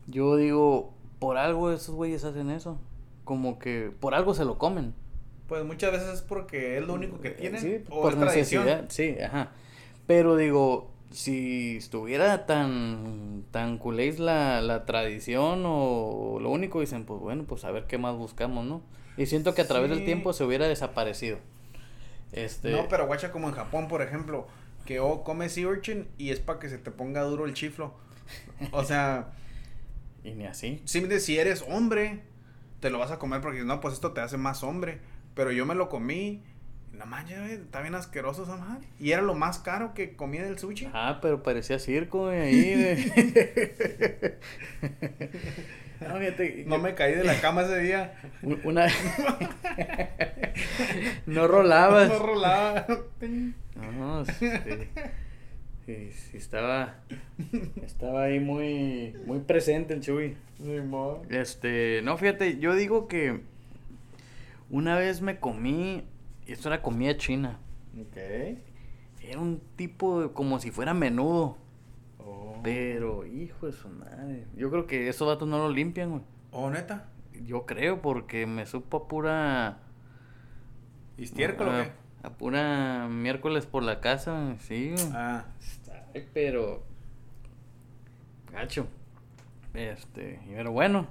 yo 0.07 0.37
digo, 0.37 0.93
por 1.19 1.37
algo 1.37 1.73
esos 1.73 1.95
güeyes 1.95 2.25
hacen 2.25 2.51
eso. 2.51 2.79
Como 3.25 3.59
que 3.59 3.93
por 3.99 4.15
algo 4.15 4.35
se 4.35 4.45
lo 4.45 4.59
comen. 4.59 4.95
Pues 5.49 5.65
muchas 5.65 5.93
veces 5.93 6.09
es 6.15 6.23
porque 6.23 6.77
es 6.79 6.87
lo 6.87 6.95
único 6.95 7.21
que 7.21 7.31
tienen. 7.31 7.61
Sí, 7.61 7.85
o 7.89 8.03
por 8.03 8.13
es 8.15 8.19
tradición. 8.19 8.65
necesidad, 8.67 8.91
sí, 8.91 9.17
ajá. 9.23 9.53
Pero 10.07 10.37
digo, 10.37 10.91
si 11.11 11.77
estuviera 11.77 12.47
tan, 12.47 13.45
tan 13.53 13.79
culéis 13.79 14.19
la, 14.19 14.61
la 14.61 14.85
tradición 14.87 15.63
o 15.67 16.39
lo 16.41 16.51
único 16.51 16.81
dicen, 16.81 17.05
pues 17.05 17.21
bueno, 17.21 17.45
pues 17.45 17.65
a 17.65 17.71
ver 17.71 17.87
qué 17.87 17.99
más 17.99 18.17
buscamos, 18.17 18.65
¿no? 18.65 18.83
Y 19.17 19.27
siento 19.27 19.55
que 19.55 19.63
a 19.63 19.69
través 19.69 19.91
del 19.91 20.05
tiempo 20.05 20.33
se 20.33 20.45
hubiera 20.45 20.67
desaparecido. 20.69 21.39
Este, 22.33 22.71
No, 22.73 22.89
pero 22.89 23.07
guacha 23.07 23.31
como 23.33 23.49
en 23.49 23.55
Japón, 23.55 23.89
por 23.89 24.03
ejemplo, 24.03 24.47
que 24.85 25.01
o 25.01 25.23
comes 25.25 25.53
sea 25.53 25.67
urchin 25.67 26.09
y 26.19 26.31
es 26.31 26.41
para 26.41 26.59
que 26.59 26.69
se 26.69 26.79
te 26.79 26.91
ponga 26.91 27.23
duro 27.23 27.47
el 27.47 27.55
chiflo. 27.55 27.95
O 28.73 28.85
sea, 28.85 29.33
y 30.25 30.33
ni 30.33 30.45
así. 30.47 30.83
simplemente 30.85 31.25
si 31.25 31.39
eres 31.39 31.65
hombre, 31.69 32.23
te 32.81 32.91
lo 32.91 32.99
vas 32.99 33.11
a 33.11 33.19
comer 33.19 33.41
porque 33.41 33.65
no, 33.65 33.81
pues 33.81 33.95
esto 33.95 34.13
te 34.13 34.21
hace 34.21 34.37
más 34.37 34.63
hombre. 34.63 35.01
Pero 35.37 35.53
yo 35.53 35.65
me 35.67 35.75
lo 35.77 35.89
comí, 35.89 36.43
no 36.93 37.07
manches, 37.07 37.39
güey, 37.39 37.53
está 37.53 37.81
bien 37.83 37.95
asqueroso 37.95 38.43
esa 38.45 38.57
madre. 38.57 38.89
Y 38.99 39.13
era 39.13 39.23
lo 39.23 39.35
más 39.35 39.59
caro 39.61 39.93
que 39.95 40.17
comía 40.17 40.43
del 40.43 40.59
sushi. 40.59 40.89
Ah, 40.93 41.19
pero 41.23 41.43
parecía 41.45 41.79
circo, 41.79 42.25
güey, 42.25 42.41
ahí. 42.41 42.75
de- 42.75 44.39
no, 46.09 46.19
fíjate, 46.19 46.65
No 46.67 46.77
yo- 46.77 46.83
me 46.83 46.95
caí 46.95 47.15
de 47.15 47.23
la 47.25 47.41
cama 47.41 47.63
ese 47.63 47.79
día. 47.81 48.19
un- 48.43 48.61
Una... 48.65 48.87
no 51.27 51.47
rolabas. 51.47 52.09
No 52.09 52.19
rolaba. 52.19 52.87
No, 53.99 54.25
sí, 54.25 54.49
sí, 55.85 56.11
sí, 56.13 56.37
estaba, 56.39 56.97
estaba 57.85 58.25
ahí 58.25 58.41
muy, 58.41 59.15
muy 59.27 59.41
presente 59.41 59.93
el 59.95 60.01
Chuy. 60.01 60.37
Este, 61.29 62.01
no, 62.03 62.17
fíjate, 62.17 62.59
yo 62.59 62.75
digo 62.75 63.07
que 63.07 63.41
una 64.71 64.97
vez 64.97 65.21
me 65.23 65.39
comí, 65.41 66.05
esto 66.47 66.69
era 66.69 66.83
comida 66.83 67.17
china, 67.17 67.59
Ok. 68.01 68.17
era 69.23 69.41
un 69.41 69.61
tipo 69.77 70.21
de- 70.23 70.33
como 70.33 70.59
si 70.61 70.71
fuera 70.71 70.95
menudo, 70.95 71.57
Oh. 72.19 72.59
pero 72.63 73.25
hijo 73.27 73.67
de 73.67 73.73
su 73.73 73.89
madre, 73.89 74.47
yo 74.57 74.71
creo 74.71 74.87
que 74.87 75.09
esos 75.09 75.27
vatos 75.29 75.47
no 75.49 75.59
lo 75.59 75.71
limpian, 75.71 76.11
güey. 76.11 76.23
Oh, 76.53 76.71
neta. 76.71 77.09
Yo 77.45 77.67
creo 77.67 78.01
porque 78.01 78.47
me 78.47 78.65
supo 78.67 78.97
a 78.97 79.09
pura... 79.09 79.79
¿Histiércol 81.19 81.69
o 81.69 81.73
a, 81.73 81.85
qué? 81.85 81.91
a 82.23 82.31
pura 82.31 83.09
miércoles 83.09 83.67
por 83.67 83.83
la 83.83 84.01
casa, 84.01 84.57
sí, 84.61 84.93
güey. 84.93 85.09
Ah. 85.13 85.45
Ay, 86.15 86.27
pero. 86.33 86.83
Gacho. 88.53 88.87
Este, 89.75 90.41
pero 90.49 90.73
bueno. 90.73 91.07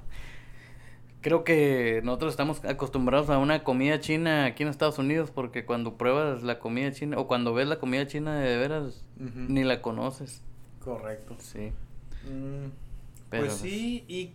Creo 1.25 1.43
que 1.43 2.01
nosotros 2.03 2.33
estamos 2.33 2.63
acostumbrados 2.65 3.31
a 3.31 3.39
una 3.39 3.63
comida 3.63 3.99
china 3.99 4.45
aquí 4.45 4.61
en 4.61 4.69
Estados 4.69 4.99
Unidos 4.99 5.31
porque 5.31 5.65
cuando 5.65 5.97
pruebas 5.97 6.43
la 6.43 6.59
comida 6.59 6.91
china 6.91 7.17
o 7.17 7.25
cuando 7.25 7.51
ves 7.51 7.67
la 7.67 7.79
comida 7.79 8.05
china 8.05 8.37
de 8.37 8.55
veras 8.57 9.03
ni 9.17 9.63
la 9.63 9.81
conoces. 9.81 10.43
Correcto. 10.83 11.35
Sí. 11.39 11.71
Mm, 12.29 12.69
Pero, 13.31 13.43
pues 13.43 13.57
sí, 13.57 14.05
y 14.07 14.33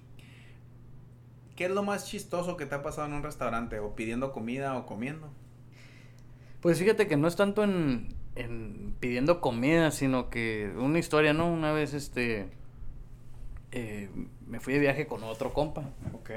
¿qué 1.55 1.66
es 1.66 1.70
lo 1.70 1.85
más 1.85 2.07
chistoso 2.09 2.57
que 2.57 2.66
te 2.66 2.74
ha 2.74 2.83
pasado 2.83 3.07
en 3.07 3.12
un 3.12 3.22
restaurante? 3.22 3.79
¿O 3.79 3.94
pidiendo 3.94 4.33
comida 4.33 4.76
o 4.76 4.85
comiendo? 4.85 5.29
Pues 6.61 6.81
fíjate 6.81 7.07
que 7.07 7.16
no 7.16 7.29
es 7.29 7.37
tanto 7.37 7.62
en, 7.62 8.09
en 8.35 8.96
pidiendo 8.98 9.40
comida, 9.40 9.92
sino 9.92 10.29
que 10.29 10.72
una 10.76 10.98
historia, 10.98 11.35
¿no? 11.35 11.53
Una 11.53 11.70
vez 11.70 11.94
este 11.94 12.48
eh, 13.70 14.11
me 14.48 14.59
fui 14.59 14.74
de 14.74 14.81
viaje 14.81 15.07
con 15.07 15.22
otro 15.22 15.53
compa. 15.53 15.85
Ok. 16.14 16.31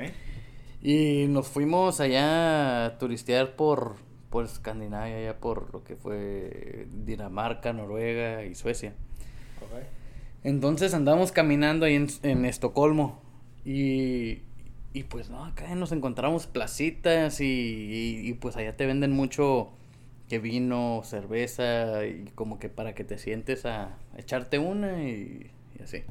Y 0.85 1.27
nos 1.29 1.47
fuimos 1.47 2.01
allá 2.01 2.85
a 2.85 2.97
turistear 2.97 3.55
por, 3.55 3.95
por 4.29 4.43
Escandinavia, 4.43 5.15
allá 5.17 5.39
por 5.39 5.73
lo 5.73 5.83
que 5.85 5.95
fue 5.95 6.87
Dinamarca, 7.05 7.71
Noruega 7.71 8.43
y 8.43 8.53
Suecia. 8.53 8.93
Ok. 9.61 9.81
Entonces 10.43 10.93
andamos 10.93 11.31
caminando 11.31 11.85
ahí 11.85 11.95
en, 11.95 12.07
en 12.23 12.43
Estocolmo 12.45 13.21
y, 13.63 14.39
y 14.93 15.03
pues 15.07 15.29
no, 15.29 15.45
acá 15.45 15.73
nos 15.75 15.93
encontramos 15.93 16.47
placitas 16.47 17.39
y, 17.39 17.45
y- 17.45 18.27
y, 18.29 18.33
pues 18.33 18.57
allá 18.57 18.75
te 18.75 18.85
venden 18.85 19.11
mucho 19.11 19.69
que 20.27 20.39
vino, 20.39 21.01
cerveza 21.05 22.05
y 22.05 22.25
como 22.35 22.59
que 22.59 22.67
para 22.67 22.93
que 22.93 23.05
te 23.05 23.17
sientes 23.17 23.65
a 23.65 23.97
echarte 24.17 24.59
una 24.59 25.01
y, 25.03 25.49
y 25.79 25.83
así. 25.83 26.03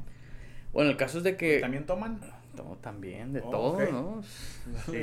Bueno, 0.73 0.89
el 0.89 0.97
caso 0.97 1.19
es 1.19 1.23
de 1.23 1.37
que... 1.37 1.59
¿También 1.59 1.85
toman? 1.85 2.19
No, 2.55 2.77
también, 2.81 3.33
de 3.33 3.41
Oh, 3.41 3.49
todo. 3.49 3.91
¿no? 3.91 4.21
Sí, 4.85 5.01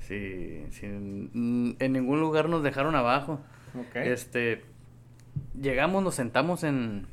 sí, 0.00 0.66
sí, 0.70 0.86
en 0.86 1.92
ningún 1.92 2.20
lugar 2.20 2.48
nos 2.48 2.62
dejaron 2.62 2.94
abajo. 2.94 3.40
Ok. 3.74 3.96
Este, 3.96 4.62
llegamos, 5.60 6.02
nos 6.02 6.14
sentamos 6.14 6.62
en, 6.62 7.06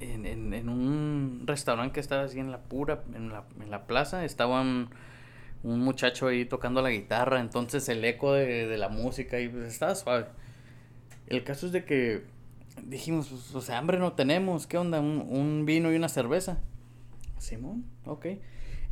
en, 0.00 0.26
en, 0.26 0.54
en 0.54 0.68
un 0.68 1.42
restaurante 1.46 1.94
que 1.94 2.00
estaba 2.00 2.22
así 2.22 2.38
en 2.38 2.52
la 2.52 2.58
pura, 2.58 3.02
en 3.14 3.30
la, 3.30 3.44
en 3.60 3.70
la 3.70 3.86
plaza, 3.86 4.24
estaban 4.24 4.90
un 5.62 5.80
muchacho 5.80 6.28
ahí 6.28 6.44
tocando 6.44 6.82
la 6.82 6.90
guitarra, 6.90 7.40
entonces 7.40 7.88
el 7.88 8.04
eco 8.04 8.32
de, 8.32 8.76
la 8.76 8.88
música 8.88 9.40
y 9.40 9.48
pues 9.48 9.66
estaba 9.68 9.94
suave. 9.94 10.26
El 11.26 11.44
caso 11.44 11.66
es 11.66 11.72
de 11.72 11.84
que 11.84 12.24
dijimos, 12.84 13.28
pues, 13.28 13.54
o 13.54 13.60
sea, 13.60 13.78
hambre 13.78 13.98
no 13.98 14.12
tenemos, 14.12 14.66
¿qué 14.66 14.78
onda? 14.78 15.00
Un, 15.00 15.64
vino 15.66 15.92
y 15.92 15.96
una 15.96 16.08
cerveza. 16.08 16.58
Simón, 17.38 17.84
ok. 18.04 18.26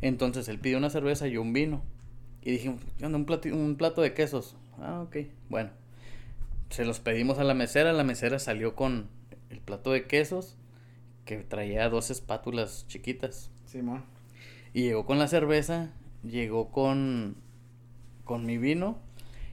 Entonces 0.01 0.47
él 0.47 0.59
pidió 0.59 0.77
una 0.77 0.89
cerveza 0.89 1.27
y 1.27 1.37
un 1.37 1.53
vino. 1.53 1.81
Y 2.41 2.51
dijimos, 2.51 2.81
¿qué 2.97 3.05
onda? 3.05 3.17
Un 3.17 3.25
plato, 3.25 3.49
un 3.49 3.75
plato 3.75 4.01
de 4.01 4.13
quesos. 4.13 4.55
Ah, 4.79 5.01
ok. 5.01 5.17
Bueno, 5.49 5.71
se 6.69 6.85
los 6.85 6.99
pedimos 6.99 7.39
a 7.39 7.43
la 7.43 7.53
mesera, 7.53 7.93
la 7.93 8.03
mesera 8.03 8.39
salió 8.39 8.75
con 8.75 9.09
el 9.49 9.59
plato 9.59 9.91
de 9.91 10.05
quesos 10.07 10.57
que 11.25 11.37
traía 11.37 11.89
dos 11.89 12.09
espátulas 12.09 12.85
chiquitas. 12.87 13.51
Simón. 13.65 14.05
Y 14.73 14.83
llegó 14.83 15.05
con 15.05 15.19
la 15.19 15.27
cerveza, 15.27 15.91
llegó 16.23 16.71
con 16.71 17.35
con 18.23 18.45
mi 18.45 18.57
vino 18.57 18.99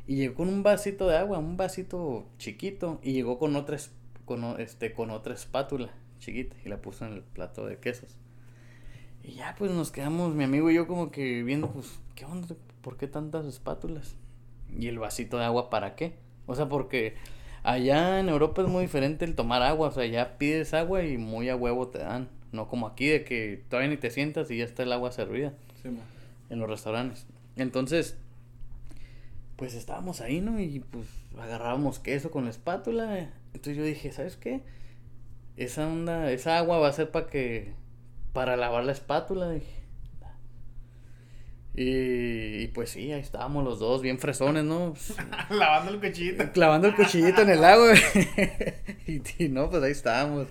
y 0.06 0.16
llegó 0.16 0.34
con 0.34 0.48
un 0.48 0.62
vasito 0.62 1.08
de 1.08 1.16
agua, 1.16 1.38
un 1.38 1.56
vasito 1.56 2.26
chiquito 2.38 3.00
y 3.02 3.12
llegó 3.12 3.38
con 3.38 3.56
otra 3.56 3.78
con 4.24 4.60
este 4.60 4.92
con 4.92 5.10
otra 5.10 5.34
espátula 5.34 5.94
chiquita 6.18 6.56
y 6.64 6.68
la 6.68 6.82
puso 6.82 7.06
en 7.06 7.12
el 7.12 7.22
plato 7.22 7.66
de 7.66 7.78
quesos. 7.78 8.18
Y 9.24 9.32
ya 9.32 9.54
pues 9.58 9.70
nos 9.70 9.90
quedamos 9.90 10.34
mi 10.34 10.44
amigo 10.44 10.70
y 10.70 10.74
yo 10.74 10.86
como 10.86 11.10
que 11.10 11.42
viendo 11.42 11.70
pues 11.70 11.98
qué 12.14 12.26
onda, 12.26 12.54
¿por 12.82 12.98
qué 12.98 13.08
tantas 13.08 13.46
espátulas? 13.46 14.16
Y 14.78 14.88
el 14.88 14.98
vasito 14.98 15.38
de 15.38 15.44
agua 15.44 15.70
para 15.70 15.96
qué? 15.96 16.14
O 16.46 16.54
sea, 16.54 16.68
porque 16.68 17.14
allá 17.62 18.20
en 18.20 18.28
Europa 18.28 18.60
es 18.62 18.68
muy 18.68 18.82
diferente 18.82 19.24
el 19.24 19.34
tomar 19.34 19.62
agua, 19.62 19.88
o 19.88 19.90
sea, 19.90 20.04
ya 20.04 20.36
pides 20.36 20.74
agua 20.74 21.04
y 21.04 21.16
muy 21.16 21.48
a 21.48 21.56
huevo 21.56 21.88
te 21.88 22.00
dan, 22.00 22.28
no 22.52 22.68
como 22.68 22.86
aquí 22.86 23.08
de 23.08 23.24
que 23.24 23.64
todavía 23.68 23.90
ni 23.90 23.96
te 23.96 24.10
sientas 24.10 24.50
y 24.50 24.58
ya 24.58 24.64
está 24.64 24.82
el 24.82 24.92
agua 24.92 25.10
servida 25.10 25.54
en 26.50 26.58
los 26.58 26.68
restaurantes. 26.68 27.26
Entonces, 27.56 28.18
pues 29.56 29.74
estábamos 29.74 30.20
ahí, 30.20 30.40
¿no? 30.40 30.60
Y 30.60 30.80
pues 30.80 31.06
agarrábamos 31.38 31.98
queso 31.98 32.30
con 32.30 32.44
la 32.44 32.50
espátula. 32.50 33.30
Entonces 33.54 33.76
yo 33.76 33.84
dije, 33.84 34.12
¿sabes 34.12 34.36
qué? 34.36 34.62
Esa 35.56 35.86
onda, 35.86 36.30
esa 36.30 36.58
agua 36.58 36.78
va 36.78 36.88
a 36.88 36.92
ser 36.92 37.10
para 37.10 37.26
que, 37.28 37.72
para 38.34 38.58
lavar 38.58 38.84
la 38.84 38.92
espátula, 38.92 39.48
dije. 39.48 39.84
Y, 41.76 42.68
pues 42.68 42.90
sí, 42.90 43.10
ahí 43.10 43.20
estábamos 43.20 43.64
los 43.64 43.80
dos, 43.80 44.00
bien 44.00 44.18
fresones, 44.18 44.64
¿no? 44.64 44.94
Lavando 45.50 45.92
el 45.92 46.00
cuchillito. 46.00 46.52
Clavando 46.52 46.88
el 46.88 46.94
cuchillito 46.94 47.42
en 47.42 47.50
el 47.50 47.64
agua. 47.64 47.94
y, 49.06 49.48
no, 49.48 49.70
pues 49.70 49.82
ahí 49.82 49.90
estábamos. 49.90 50.46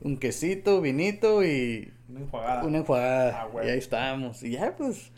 Un 0.00 0.16
quesito, 0.16 0.80
vinito 0.80 1.44
y. 1.44 1.92
Una 2.08 2.20
enjuagada. 2.20 2.64
Una 2.64 2.78
enjuagada. 2.78 3.42
Ah, 3.42 3.64
y 3.64 3.68
ahí 3.68 3.78
estábamos. 3.78 4.42
Y 4.42 4.52
ya, 4.52 4.74
pues. 4.76 5.10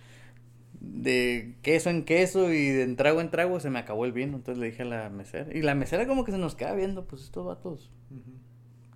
De 0.81 1.55
queso 1.63 1.91
en 1.91 2.05
queso 2.05 2.51
y 2.51 2.71
de 2.71 2.87
trago 2.95 3.21
en 3.21 3.31
trago 3.31 3.61
se 3.61 3.69
me 3.69 3.79
acabó 3.79 4.07
el 4.07 4.13
vino. 4.13 4.37
Entonces 4.37 4.59
le 4.59 4.71
dije 4.71 4.83
a 4.83 4.87
la 4.87 5.11
mesera. 5.11 5.47
Y 5.53 5.61
la 5.61 5.77
mesera 5.77 6.09
como 6.09 6.25
que 6.25 6.33
se 6.33 6.39
nos 6.39 6.57
queda 6.57 6.75
viendo, 6.75 7.05
pues 7.05 7.23
estos 7.23 7.47
vatos. 7.47 7.93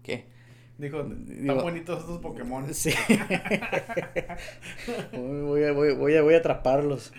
¿Qué? 0.02 0.33
Dijo, 0.76 1.04
tan 1.04 1.58
bonitos 1.58 2.00
estos 2.00 2.18
Pokémon. 2.18 2.74
Sí. 2.74 2.90
voy, 5.12 5.62
a, 5.62 5.72
voy, 5.72 6.16
a, 6.16 6.22
voy, 6.22 6.34
a, 6.34 6.38
atraparlos. 6.38 7.12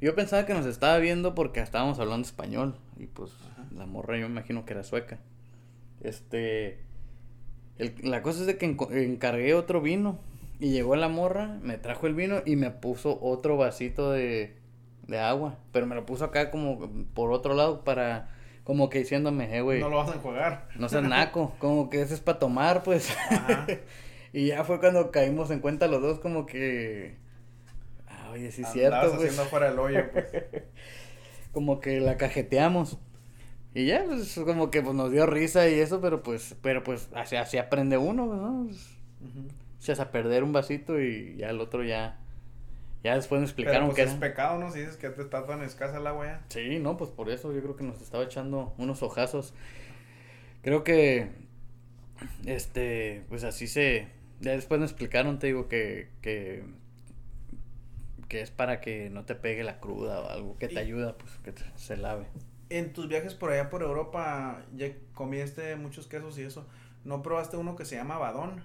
Yo 0.00 0.16
pensaba 0.16 0.44
que 0.44 0.54
nos 0.54 0.66
estaba 0.66 0.98
viendo 0.98 1.36
porque 1.36 1.60
estábamos 1.60 2.00
hablando 2.00 2.26
español. 2.26 2.74
Y 2.98 3.06
pues 3.06 3.30
la 3.76 3.86
morra 3.86 4.16
yo 4.16 4.28
me 4.28 4.32
imagino 4.32 4.64
que 4.64 4.72
era 4.72 4.82
sueca. 4.82 5.20
Este... 6.00 6.80
la 8.02 8.22
cosa 8.22 8.40
es 8.40 8.46
de 8.46 8.58
que 8.58 8.66
encargué 8.66 9.54
otro 9.54 9.80
vino. 9.80 10.18
Y 10.58 10.70
llegó 10.70 10.96
la 10.96 11.08
morra, 11.08 11.60
me 11.62 11.78
trajo 11.78 12.08
el 12.08 12.14
vino 12.14 12.42
y 12.44 12.56
me 12.56 12.72
puso 12.72 13.20
otro 13.22 13.56
vasito 13.56 14.10
de, 14.10 14.56
de 15.06 15.18
agua. 15.20 15.58
Pero 15.70 15.86
me 15.86 15.94
lo 15.94 16.04
puso 16.04 16.24
acá 16.24 16.50
como 16.50 16.90
por 17.14 17.30
otro 17.30 17.54
lado 17.54 17.84
para 17.84 18.30
como 18.68 18.90
que 18.90 18.98
diciéndome, 18.98 19.56
eh, 19.56 19.62
güey. 19.62 19.80
No 19.80 19.88
lo 19.88 19.96
vas 19.96 20.10
a 20.10 20.18
jugar. 20.18 20.68
No 20.76 20.90
seas 20.90 21.02
naco, 21.02 21.54
como 21.58 21.88
que 21.88 22.02
ese 22.02 22.12
es 22.12 22.20
para 22.20 22.38
tomar, 22.38 22.82
pues. 22.82 23.16
y 24.34 24.48
ya 24.48 24.62
fue 24.62 24.78
cuando 24.78 25.10
caímos 25.10 25.50
en 25.50 25.60
cuenta 25.60 25.86
los 25.86 26.02
dos, 26.02 26.18
como 26.18 26.44
que. 26.44 27.16
Ah, 28.06 28.28
oye, 28.30 28.52
sí 28.52 28.60
es 28.60 28.68
cierto. 28.70 29.14
Pues. 29.14 29.30
haciendo 29.30 29.44
fuera 29.46 29.68
el 29.68 29.78
hoyo, 29.78 30.12
pues. 30.12 30.26
como 31.52 31.80
que 31.80 31.98
la 31.98 32.18
cajeteamos. 32.18 32.98
Y 33.72 33.86
ya, 33.86 34.04
pues, 34.04 34.38
como 34.44 34.70
que 34.70 34.82
pues, 34.82 34.94
nos 34.94 35.10
dio 35.12 35.24
risa 35.24 35.66
y 35.66 35.80
eso, 35.80 36.02
pero 36.02 36.22
pues, 36.22 36.54
pero 36.60 36.84
pues, 36.84 37.08
así, 37.14 37.36
así 37.36 37.56
aprende 37.56 37.96
uno, 37.96 38.26
¿no? 38.26 38.66
Pues, 38.66 38.86
sea, 39.78 40.04
a 40.04 40.10
perder 40.10 40.44
un 40.44 40.52
vasito 40.52 41.00
y 41.00 41.38
ya 41.38 41.48
el 41.48 41.62
otro 41.62 41.84
ya 41.84 42.18
ya 43.02 43.14
después 43.14 43.40
me 43.40 43.46
explicaron 43.46 43.90
Pero, 43.90 43.94
pues, 43.94 44.06
que 44.06 44.12
es 44.12 44.18
pecado, 44.18 44.58
¿no? 44.58 44.72
Si 44.72 44.80
dices 44.80 44.96
que 44.96 45.08
te 45.10 45.22
está 45.22 45.44
tan 45.44 45.62
escasa 45.62 45.98
el 45.98 46.06
agua. 46.06 46.40
Sí, 46.48 46.78
no, 46.80 46.96
pues 46.96 47.10
por 47.10 47.30
eso 47.30 47.52
yo 47.52 47.62
creo 47.62 47.76
que 47.76 47.84
nos 47.84 48.00
estaba 48.02 48.24
echando 48.24 48.74
unos 48.76 49.02
ojazos. 49.02 49.54
Creo 50.62 50.82
que, 50.82 51.30
este, 52.44 53.24
pues 53.28 53.44
así 53.44 53.68
se... 53.68 54.08
Ya 54.40 54.52
después 54.52 54.78
me 54.78 54.86
explicaron, 54.86 55.38
te 55.38 55.48
digo, 55.48 55.68
que, 55.68 56.10
que, 56.22 56.64
que 58.28 58.40
es 58.40 58.50
para 58.50 58.80
que 58.80 59.10
no 59.10 59.24
te 59.24 59.34
pegue 59.34 59.64
la 59.64 59.80
cruda 59.80 60.20
o 60.20 60.28
algo, 60.28 60.58
que 60.58 60.68
te 60.68 60.78
ayuda, 60.78 61.16
pues, 61.16 61.32
que 61.44 61.52
se 61.76 61.96
lave. 61.96 62.26
En 62.70 62.92
tus 62.92 63.08
viajes 63.08 63.34
por 63.34 63.50
allá 63.50 63.70
por 63.70 63.82
Europa, 63.82 64.62
ya 64.76 64.92
comiste 65.14 65.74
muchos 65.76 66.06
quesos 66.06 66.38
y 66.38 66.42
eso. 66.42 66.66
¿No 67.04 67.22
probaste 67.22 67.56
uno 67.56 67.74
que 67.76 67.84
se 67.84 67.96
llama 67.96 68.18
badón? 68.18 68.62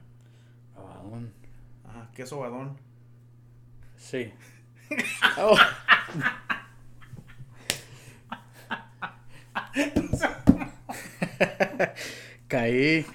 Badón. 0.76 1.32
Ajá, 1.88 2.10
queso 2.14 2.40
badón. 2.40 2.78
Sí. 4.04 4.32
Oh. 5.38 5.58
Caí. 12.50 13.06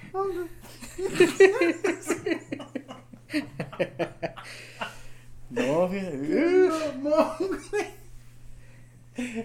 no, 5.50 5.90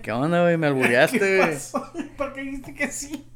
¿Qué 0.02 0.12
onda, 0.12 0.44
güey? 0.44 0.58
Me 0.58 0.68
albureaste, 0.68 1.38
güey. 1.38 1.58
¿Por 2.18 2.34
qué 2.34 2.42
dijiste 2.42 2.74
que 2.74 2.90
sí? 2.90 3.28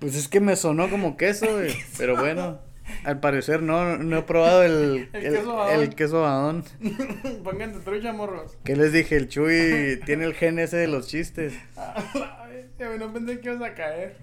Pues 0.00 0.16
es 0.16 0.28
que 0.28 0.40
me 0.40 0.56
sonó 0.56 0.88
como 0.88 1.18
queso, 1.18 1.46
güey. 1.52 1.76
Pero 1.98 2.16
bueno. 2.16 2.58
Al 3.04 3.20
parecer 3.20 3.62
no, 3.62 3.96
no 3.96 4.18
he 4.18 4.22
probado 4.22 4.62
el, 4.62 5.08
el, 5.14 5.94
queso 5.94 6.22
badón. 6.22 6.64
Pónganse 7.44 7.80
trucha, 7.80 8.12
morros. 8.12 8.56
¿Qué 8.64 8.76
les 8.76 8.92
dije? 8.92 9.16
El 9.16 9.28
Chuy 9.28 10.00
tiene 10.04 10.24
el 10.24 10.34
gen 10.34 10.58
ese 10.58 10.76
de 10.76 10.88
los 10.88 11.08
chistes. 11.08 11.54
no 12.98 13.12
pensé 13.12 13.40
que 13.40 13.52
ibas 13.52 13.70
a 13.70 13.74
caer. 13.74 14.16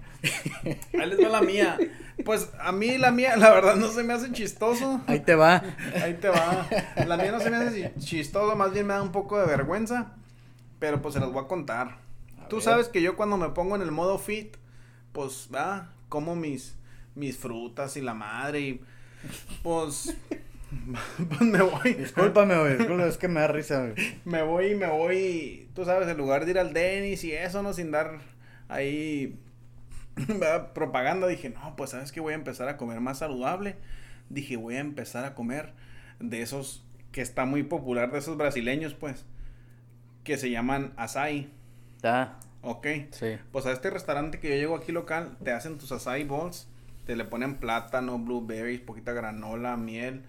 Ahí 0.98 1.08
les 1.08 1.18
va 1.18 1.28
la 1.28 1.42
mía. 1.42 1.78
Pues 2.24 2.50
a 2.60 2.72
mí 2.72 2.98
la 2.98 3.10
mía, 3.10 3.36
la 3.36 3.50
verdad, 3.50 3.76
no 3.76 3.88
se 3.88 4.02
me 4.04 4.12
hace 4.12 4.30
chistoso. 4.32 5.00
Ahí 5.06 5.20
te 5.20 5.34
va. 5.34 5.62
Ahí 6.02 6.14
te 6.14 6.28
va. 6.28 6.68
La 7.06 7.16
mía 7.16 7.32
no 7.32 7.40
se 7.40 7.50
me 7.50 7.56
hace 7.56 7.92
chistoso, 7.98 8.54
más 8.54 8.72
bien 8.72 8.86
me 8.86 8.94
da 8.94 9.02
un 9.02 9.12
poco 9.12 9.38
de 9.38 9.46
vergüenza. 9.46 10.14
Pero 10.78 11.02
pues 11.02 11.14
se 11.14 11.20
las 11.20 11.32
voy 11.32 11.44
a 11.44 11.48
contar. 11.48 11.98
Tú 12.48 12.60
sabes 12.60 12.88
que 12.88 13.02
yo 13.02 13.16
cuando 13.16 13.36
me 13.36 13.48
pongo 13.48 13.76
en 13.76 13.82
el 13.82 13.90
modo 13.90 14.18
fit, 14.18 14.56
pues, 15.12 15.48
va, 15.54 15.92
como 16.08 16.36
mis 16.36 16.76
mis 17.14 17.36
frutas 17.36 17.96
y 17.96 18.00
la 18.00 18.14
madre 18.14 18.60
y 18.60 18.80
pues 19.62 20.16
pues 21.28 21.40
me 21.42 21.62
voy. 21.62 21.94
Discúlpame, 21.94 22.58
güey. 22.58 23.08
Es 23.08 23.18
que 23.18 23.28
me 23.28 23.40
da 23.40 23.48
risa, 23.48 23.80
güey. 23.80 23.94
Me 24.24 24.42
voy 24.42 24.72
y 24.72 24.74
me 24.74 24.86
voy. 24.86 25.68
Tú 25.74 25.84
sabes, 25.84 26.08
en 26.08 26.16
lugar 26.16 26.44
de 26.44 26.52
ir 26.52 26.58
al 26.58 26.72
Denis 26.72 27.24
y 27.24 27.32
eso, 27.32 27.62
¿no? 27.62 27.72
Sin 27.72 27.90
dar 27.90 28.20
ahí 28.68 29.38
propaganda, 30.74 31.26
dije, 31.26 31.50
no, 31.50 31.76
pues 31.76 31.90
sabes 31.90 32.12
que 32.12 32.20
voy 32.20 32.32
a 32.32 32.36
empezar 32.36 32.68
a 32.68 32.76
comer 32.76 33.00
más 33.00 33.18
saludable. 33.18 33.76
Dije, 34.28 34.56
voy 34.56 34.76
a 34.76 34.80
empezar 34.80 35.24
a 35.24 35.34
comer 35.34 35.72
de 36.20 36.42
esos 36.42 36.84
que 37.10 37.20
está 37.20 37.44
muy 37.44 37.62
popular, 37.62 38.10
de 38.10 38.18
esos 38.18 38.36
brasileños, 38.36 38.94
pues, 38.94 39.26
que 40.24 40.38
se 40.38 40.50
llaman 40.50 40.94
açaí. 40.96 41.52
Ah. 42.02 42.38
Ok. 42.62 42.86
Sí. 43.10 43.36
Pues 43.50 43.66
a 43.66 43.72
este 43.72 43.90
restaurante 43.90 44.38
que 44.38 44.48
yo 44.48 44.54
llego 44.54 44.76
aquí 44.76 44.92
local, 44.92 45.36
te 45.42 45.50
hacen 45.50 45.78
tus 45.78 45.92
açaí 45.92 46.24
balls 46.24 46.68
te 47.06 47.16
le 47.16 47.24
ponen 47.24 47.56
plátano, 47.56 48.18
blueberries, 48.18 48.80
poquita 48.80 49.12
granola, 49.12 49.76
miel, 49.76 50.22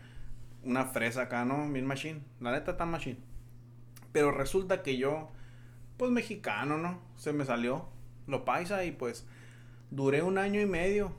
una 0.63 0.85
fresa 0.85 1.23
acá, 1.23 1.45
¿no? 1.45 1.69
Bien 1.71 1.85
machine. 1.85 2.21
La 2.39 2.51
neta 2.51 2.71
está 2.71 2.85
machine. 2.85 3.19
Pero 4.11 4.31
resulta 4.31 4.83
que 4.83 4.97
yo, 4.97 5.31
pues 5.97 6.11
mexicano, 6.11 6.77
¿no? 6.77 6.99
Se 7.15 7.33
me 7.33 7.45
salió 7.45 7.93
lo 8.27 8.45
paisa 8.45 8.85
y 8.85 8.91
pues 8.91 9.25
duré 9.91 10.21
un 10.21 10.37
año 10.37 10.61
y 10.61 10.65
medio 10.65 11.13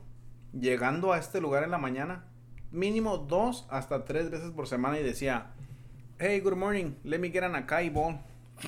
llegando 0.59 1.13
a 1.13 1.17
este 1.17 1.41
lugar 1.41 1.63
en 1.63 1.71
la 1.71 1.77
mañana. 1.77 2.25
Mínimo 2.71 3.17
dos 3.17 3.67
hasta 3.69 4.05
tres 4.05 4.29
veces 4.29 4.51
por 4.51 4.67
semana 4.67 4.99
y 4.99 5.03
decía, 5.03 5.51
hey, 6.19 6.39
good 6.39 6.55
morning, 6.55 6.93
let 7.03 7.19
me 7.19 7.29
get 7.29 7.43
an 7.43 7.55
acai 7.55 7.89
bowl. 7.89 8.17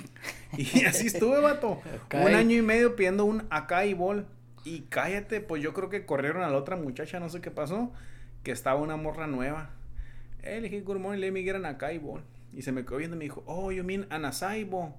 y 0.58 0.86
así 0.86 1.08
estuve, 1.08 1.42
vato. 1.42 1.82
Un 2.14 2.34
año 2.34 2.56
y 2.56 2.62
medio 2.62 2.96
pidiendo 2.96 3.26
un 3.26 3.46
acai 3.50 3.94
bowl. 3.94 4.26
Y 4.68 4.82
cállate, 4.90 5.40
pues 5.40 5.64
yo 5.64 5.74
creo 5.74 5.90
que 5.90 6.06
corrieron 6.06 6.44
a 6.44 6.50
la 6.50 6.58
otra 6.58 6.76
muchacha, 6.76 7.22
no 7.22 7.30
sé 7.30 7.40
qué 7.40 7.52
pasó, 7.52 7.90
que 8.44 8.52
estaba 8.52 8.82
una 8.82 8.98
morra 8.98 9.26
nueva. 9.26 9.70
Eh, 10.44 10.60
le 10.60 10.68
dije, 10.68 10.82
good 10.82 10.98
morning, 10.98 11.22
let 11.22 11.32
me 11.32 11.42
get 11.44 11.56
an 11.56 11.78
Y 12.52 12.64
se 12.64 12.74
me 12.74 12.84
quedó 12.84 12.98
viendo 12.98 13.16
y 13.16 13.20
me 13.20 13.24
dijo, 13.24 13.46
oh, 13.46 13.72
you 13.72 13.86
mean 13.86 14.08
Anasaibo. 14.10 14.94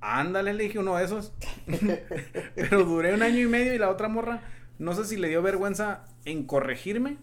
Ándale, 0.00 0.54
le 0.54 0.64
dije 0.64 0.78
uno 0.78 0.96
de 0.96 1.04
esos. 1.04 1.34
Pero 2.54 2.86
duré 2.86 3.12
un 3.12 3.22
año 3.22 3.40
y 3.40 3.46
medio 3.46 3.74
y 3.74 3.78
la 3.78 3.90
otra 3.90 4.08
morra, 4.08 4.40
no 4.78 4.94
sé 4.94 5.04
si 5.04 5.18
le 5.18 5.28
dio 5.28 5.42
vergüenza 5.42 6.06
en 6.24 6.44
corregirme. 6.44 7.18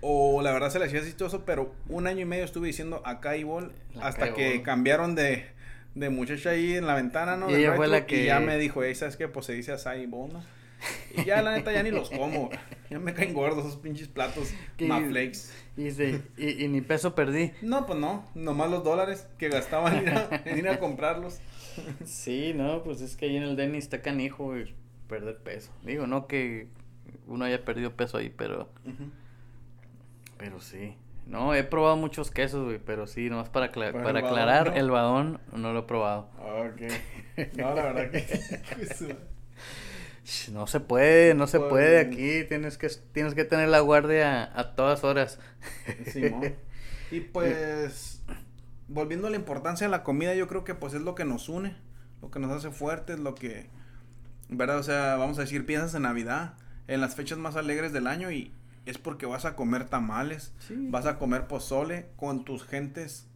O 0.00 0.42
la 0.42 0.50
verdad 0.50 0.70
se 0.70 0.80
le 0.80 0.86
hacía 0.86 1.00
chistoso, 1.00 1.44
pero 1.44 1.74
un 1.88 2.06
año 2.06 2.22
y 2.22 2.24
medio 2.24 2.44
estuve 2.44 2.66
diciendo 2.66 3.02
acá 3.04 3.36
y 3.36 3.44
bol 3.44 3.70
hasta 4.00 4.32
que 4.32 4.62
cambiaron 4.62 5.14
de, 5.14 5.46
de 5.94 6.10
muchacha 6.10 6.50
ahí 6.50 6.74
en 6.74 6.86
la 6.86 6.94
ventana, 6.94 7.36
¿no? 7.36 7.50
Y 7.50 7.54
ella 7.54 7.74
fue 7.74 7.88
la 7.88 8.06
que... 8.06 8.24
ya 8.24 8.40
me 8.40 8.58
dijo, 8.58 8.82
¿sabes 8.94 9.16
qué? 9.16 9.28
Pues 9.28 9.46
se 9.46 9.52
dice 9.52 9.72
asai 9.72 10.06
¿no? 10.06 10.42
Y 11.14 11.24
ya 11.24 11.42
la 11.42 11.52
neta 11.52 11.72
ya 11.72 11.82
ni 11.82 11.90
los 11.90 12.10
como. 12.10 12.50
Ya 12.88 12.98
me 12.98 13.12
caen 13.12 13.34
gordos 13.34 13.66
esos 13.66 13.76
pinches 13.76 14.08
platos 14.08 14.52
Maflakes. 14.80 15.52
Y, 15.76 15.88
y, 16.38 16.68
ni 16.68 16.80
peso 16.80 17.14
perdí. 17.14 17.52
No, 17.62 17.86
pues 17.86 17.98
no. 17.98 18.24
Nomás 18.34 18.70
los 18.70 18.82
dólares 18.82 19.28
que 19.38 19.48
gastaba 19.48 19.94
en 19.94 20.02
ir 20.02 20.10
a, 20.10 20.28
en 20.44 20.58
ir 20.58 20.68
a 20.68 20.78
comprarlos. 20.78 21.40
Sí, 22.04 22.52
no, 22.54 22.82
pues 22.82 23.00
es 23.00 23.16
que 23.16 23.26
ahí 23.26 23.36
en 23.36 23.42
el 23.42 23.56
Denny 23.56 23.78
está 23.78 24.02
canijo 24.02 24.58
y 24.58 24.74
perder 25.08 25.38
peso. 25.38 25.70
Digo, 25.84 26.06
no 26.06 26.26
que 26.26 26.68
uno 27.26 27.44
haya 27.44 27.64
perdido 27.64 27.94
peso 27.94 28.18
ahí, 28.18 28.30
pero. 28.30 28.70
Pero 30.38 30.60
sí. 30.60 30.96
No, 31.30 31.54
he 31.54 31.62
probado 31.62 31.96
muchos 31.96 32.32
quesos, 32.32 32.64
güey, 32.64 32.80
pero 32.84 33.06
sí, 33.06 33.30
nomás 33.30 33.48
para, 33.48 33.70
para, 33.70 34.18
aclarar, 34.18 34.76
el 34.76 34.90
badón 34.90 35.40
no 35.52 35.72
lo 35.72 35.80
he 35.80 35.82
probado. 35.84 36.28
Ok. 36.38 36.82
No, 37.56 37.74
la 37.74 37.84
verdad 37.84 38.10
que. 38.10 38.26
no 40.52 40.66
se 40.66 40.80
puede, 40.80 41.34
no 41.34 41.46
se 41.46 41.58
puede 41.58 42.00
aquí. 42.00 42.44
Tienes 42.44 42.76
que, 42.76 42.88
tienes 43.12 43.34
que 43.34 43.44
tener 43.44 43.68
la 43.68 43.80
guardia 43.80 44.50
a, 44.58 44.74
todas 44.74 45.04
horas. 45.04 45.38
Sí, 46.12 46.30
y 47.12 47.20
pues 47.20 48.22
volviendo 48.88 49.28
a 49.28 49.30
la 49.30 49.36
importancia 49.36 49.86
de 49.86 49.90
la 49.90 50.02
comida, 50.02 50.34
yo 50.34 50.48
creo 50.48 50.64
que 50.64 50.74
pues 50.74 50.92
es 50.92 51.00
lo 51.00 51.14
que 51.14 51.24
nos 51.24 51.48
une, 51.48 51.76
lo 52.20 52.30
que 52.30 52.40
nos 52.40 52.50
hace 52.50 52.72
fuertes, 52.72 53.20
lo 53.20 53.36
que, 53.36 53.70
¿verdad? 54.48 54.78
O 54.78 54.82
sea, 54.82 55.16
vamos 55.16 55.38
a 55.38 55.42
decir, 55.42 55.64
piensas 55.64 55.94
en 55.94 56.02
Navidad, 56.02 56.54
en 56.88 57.00
las 57.00 57.14
fechas 57.14 57.38
más 57.38 57.56
alegres 57.56 57.92
del 57.92 58.08
año 58.08 58.32
y 58.32 58.52
es 58.86 58.98
porque 58.98 59.26
vas 59.26 59.44
a 59.44 59.56
comer 59.56 59.88
tamales, 59.88 60.54
vas 60.70 61.06
a 61.06 61.18
comer 61.18 61.46
pozole 61.46 62.06
con 62.16 62.44
tus 62.44 62.64
gentes 62.64 63.28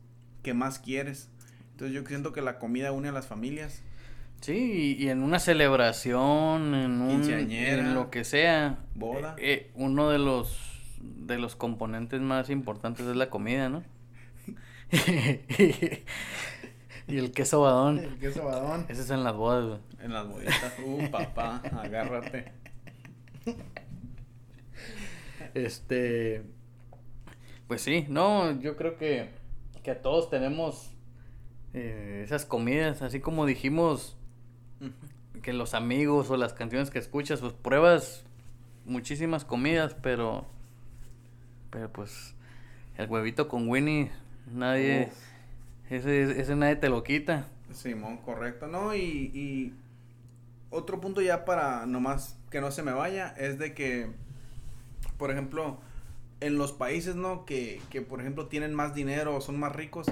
que 0.42 0.54
más 0.54 0.78
quieres. 0.78 1.30
Entonces 1.72 1.94
yo 1.94 2.06
siento 2.06 2.32
que 2.32 2.42
la 2.42 2.58
comida 2.58 2.92
une 2.92 3.08
a 3.08 3.12
las 3.12 3.26
familias. 3.26 3.82
Sí, 4.40 4.96
y, 4.98 5.08
en 5.08 5.22
una 5.22 5.38
celebración, 5.38 6.74
en 6.74 7.00
un 7.00 7.30
en 7.30 7.94
lo 7.94 8.10
que 8.10 8.24
sea, 8.24 8.78
boda. 8.94 9.36
Eh, 9.38 9.52
eh, 9.52 9.70
uno 9.74 10.10
de 10.10 10.18
los 10.18 10.70
de 11.00 11.38
los 11.38 11.56
componentes 11.56 12.20
más 12.20 12.50
importantes 12.50 13.06
es 13.06 13.16
la 13.16 13.30
comida, 13.30 13.68
¿no? 13.68 13.82
y 17.08 17.16
el 17.16 17.32
queso 17.32 17.62
badón. 17.62 17.98
El 17.98 18.18
queso 18.18 18.44
badón. 18.44 18.86
Ese 18.88 19.02
es 19.02 19.10
en 19.10 19.24
las 19.24 19.34
bodas, 19.34 19.80
En 20.00 20.12
las 20.12 20.26
boditas. 20.26 20.74
Uh, 20.84 21.10
papá, 21.10 21.62
agárrate. 21.72 22.52
Este. 25.54 26.42
Pues 27.66 27.80
sí, 27.80 28.06
no, 28.08 28.60
yo 28.60 28.76
creo 28.76 28.98
que, 28.98 29.30
que 29.82 29.92
a 29.92 30.02
todos 30.02 30.28
tenemos 30.28 30.90
eh, 31.72 32.20
esas 32.24 32.44
comidas, 32.44 33.00
así 33.00 33.20
como 33.20 33.46
dijimos 33.46 34.16
que 35.42 35.52
los 35.52 35.72
amigos 35.72 36.30
o 36.30 36.36
las 36.36 36.52
canciones 36.52 36.90
que 36.90 36.98
escuchas, 36.98 37.40
pues 37.40 37.52
pruebas 37.54 38.24
muchísimas 38.84 39.44
comidas, 39.44 39.94
pero. 39.94 40.46
Pero 41.70 41.90
pues. 41.90 42.34
El 42.96 43.08
huevito 43.08 43.48
con 43.48 43.68
Winnie 43.68 44.10
Nadie. 44.52 45.10
Ese, 45.90 46.40
ese 46.40 46.56
nadie 46.56 46.76
te 46.76 46.88
lo 46.88 47.02
quita. 47.02 47.48
Simón, 47.72 48.18
correcto. 48.18 48.66
No, 48.66 48.94
y, 48.94 49.30
y 49.34 49.74
otro 50.70 51.00
punto 51.00 51.20
ya 51.20 51.44
para 51.44 51.86
nomás 51.86 52.38
que 52.50 52.60
no 52.60 52.70
se 52.70 52.82
me 52.82 52.92
vaya 52.92 53.34
es 53.36 53.58
de 53.58 53.74
que, 53.74 54.10
por 55.24 55.30
ejemplo, 55.30 55.78
en 56.40 56.58
los 56.58 56.72
países, 56.72 57.16
¿no? 57.16 57.46
Que, 57.46 57.80
que 57.88 58.02
por 58.02 58.20
ejemplo 58.20 58.48
tienen 58.48 58.74
más 58.74 58.94
dinero 58.94 59.34
o 59.34 59.40
son 59.40 59.58
más 59.58 59.74
ricos, 59.74 60.06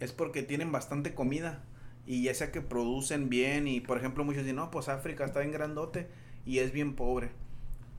es 0.00 0.12
porque 0.12 0.42
tienen 0.42 0.70
bastante 0.70 1.14
comida. 1.14 1.62
Y 2.06 2.24
ya 2.24 2.34
sea 2.34 2.52
que 2.52 2.60
producen 2.60 3.30
bien 3.30 3.66
y, 3.66 3.80
por 3.80 3.96
ejemplo, 3.96 4.22
muchos 4.22 4.42
dicen, 4.42 4.56
no, 4.56 4.70
pues 4.70 4.90
África 4.90 5.24
está 5.24 5.40
bien 5.40 5.50
grandote 5.50 6.08
y 6.44 6.58
es 6.58 6.72
bien 6.72 6.94
pobre. 6.94 7.30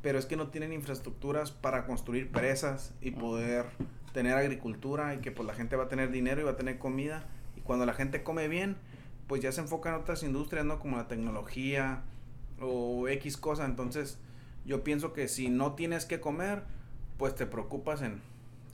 Pero 0.03 0.19
es 0.19 0.27
que 0.27 0.35
no 0.35 0.49
tienen 0.49 0.71
infraestructuras 0.71 1.49
para 1.49 1.87
construir 1.87 2.29
presas 2.29 2.93
y 3.01 3.09
poder 3.09 3.65
tener 4.13 4.37
agricultura 4.37 5.15
y 5.15 5.17
que 5.17 5.31
pues 5.31 5.47
la 5.47 5.55
gente 5.55 5.75
va 5.77 5.85
a 5.85 5.89
tener 5.89 6.11
dinero 6.11 6.41
y 6.41 6.43
va 6.43 6.51
a 6.51 6.57
tener 6.57 6.77
comida 6.77 7.25
y 7.57 7.61
cuando 7.61 7.87
la 7.87 7.93
gente 7.93 8.21
come 8.21 8.47
bien 8.47 8.77
pues 9.25 9.41
ya 9.41 9.51
se 9.51 9.61
enfoca 9.61 9.89
en 9.89 9.95
otras 9.95 10.21
industrias 10.21 10.63
no 10.63 10.77
como 10.77 10.97
la 10.97 11.07
tecnología 11.07 12.03
o 12.59 13.07
X 13.07 13.37
cosa 13.37 13.65
entonces 13.65 14.19
yo 14.65 14.83
pienso 14.83 15.13
que 15.13 15.27
si 15.27 15.49
no 15.49 15.73
tienes 15.73 16.05
que 16.05 16.19
comer 16.19 16.63
pues 17.17 17.35
te 17.35 17.45
preocupas 17.45 18.01
en 18.01 18.21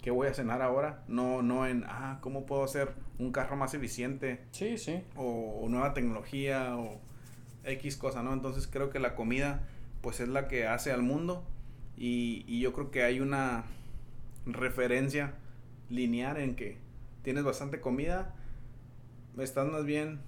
qué 0.02 0.12
voy 0.12 0.28
a 0.28 0.34
cenar 0.34 0.62
ahora 0.62 1.04
no 1.08 1.41
no 1.41 1.67
en 1.67 1.84
ah 1.88 2.19
cómo 2.21 2.45
puedo 2.45 2.63
hacer 2.63 2.93
un 3.19 3.32
carro 3.32 3.56
más 3.56 3.73
eficiente 3.73 4.41
sí 4.52 4.78
sí. 4.78 5.04
O, 5.15 5.65
nueva 5.69 5.93
tecnología 5.93 6.78
o 6.78 7.00
X 7.63 7.97
cosa 7.97 8.23
no 8.23 8.34
entonces 8.34 8.67
creo 8.67 8.89
que 8.89 9.00
la 9.00 9.15
comida 9.15 9.63
pues 10.02 10.19
es 10.19 10.30
la 10.30 10.47
que 10.47 10.67
hace 10.67 10.91
al 10.91 11.02
mundo. 11.02 11.43
Y, 11.97 12.45
y 12.47 12.60
yo 12.60 12.73
creo 12.73 12.91
que 12.91 13.04
hay 13.04 13.19
una 13.19 13.63
referencia 14.45 15.34
lineal 15.89 16.38
en 16.38 16.56
que 16.56 16.78
tienes 17.23 17.43
bastante 17.43 17.82
comida, 17.82 18.36
estás 19.38 19.69
más 19.69 19.86
bien 19.86 20.19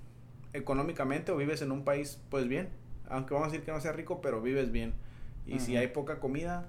económicamente 0.54 1.32
o 1.32 1.38
vives 1.38 1.62
en 1.62 1.72
un 1.72 1.84
país 1.84 2.22
pues 2.30 2.48
bien, 2.48 2.70
aunque 3.08 3.34
vamos 3.34 3.50
a 3.50 3.52
decir 3.52 3.66
que 3.66 3.72
no 3.72 3.80
sea 3.80 3.92
rico, 3.92 4.20
pero 4.22 4.42
vives 4.42 4.72
bien. 4.72 4.94
Y 5.50 5.60
si 5.60 5.78
hay 5.78 5.88
poca 5.88 6.20
comida, 6.20 6.68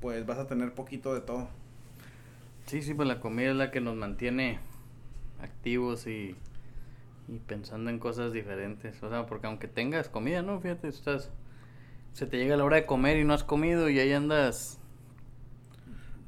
pues 0.00 0.24
vas 0.26 0.38
a 0.38 0.46
tener 0.46 0.74
poquito 0.74 1.14
de 1.14 1.20
todo. 1.20 1.48
Sí, 2.66 2.82
sí, 2.82 2.94
pues 2.94 3.06
la 3.06 3.20
comida 3.20 3.50
es 3.50 3.56
la 3.56 3.70
que 3.70 3.80
nos 3.80 3.96
mantiene 3.96 4.58
activos 5.40 6.06
y, 6.06 6.34
y 7.28 7.38
pensando 7.46 7.90
en 7.90 7.98
cosas 7.98 8.32
diferentes. 8.32 9.02
O 9.02 9.10
sea, 9.10 9.26
porque 9.26 9.46
aunque 9.46 9.68
tengas 9.68 10.08
comida, 10.08 10.42
¿no? 10.42 10.60
Fíjate, 10.60 10.88
estás, 10.88 11.30
se 12.12 12.26
te 12.26 12.38
llega 12.38 12.56
la 12.56 12.64
hora 12.64 12.76
de 12.76 12.86
comer 12.86 13.18
y 13.18 13.24
no 13.24 13.34
has 13.34 13.44
comido 13.44 13.90
y 13.90 13.98
ahí 13.98 14.12
andas 14.12 14.78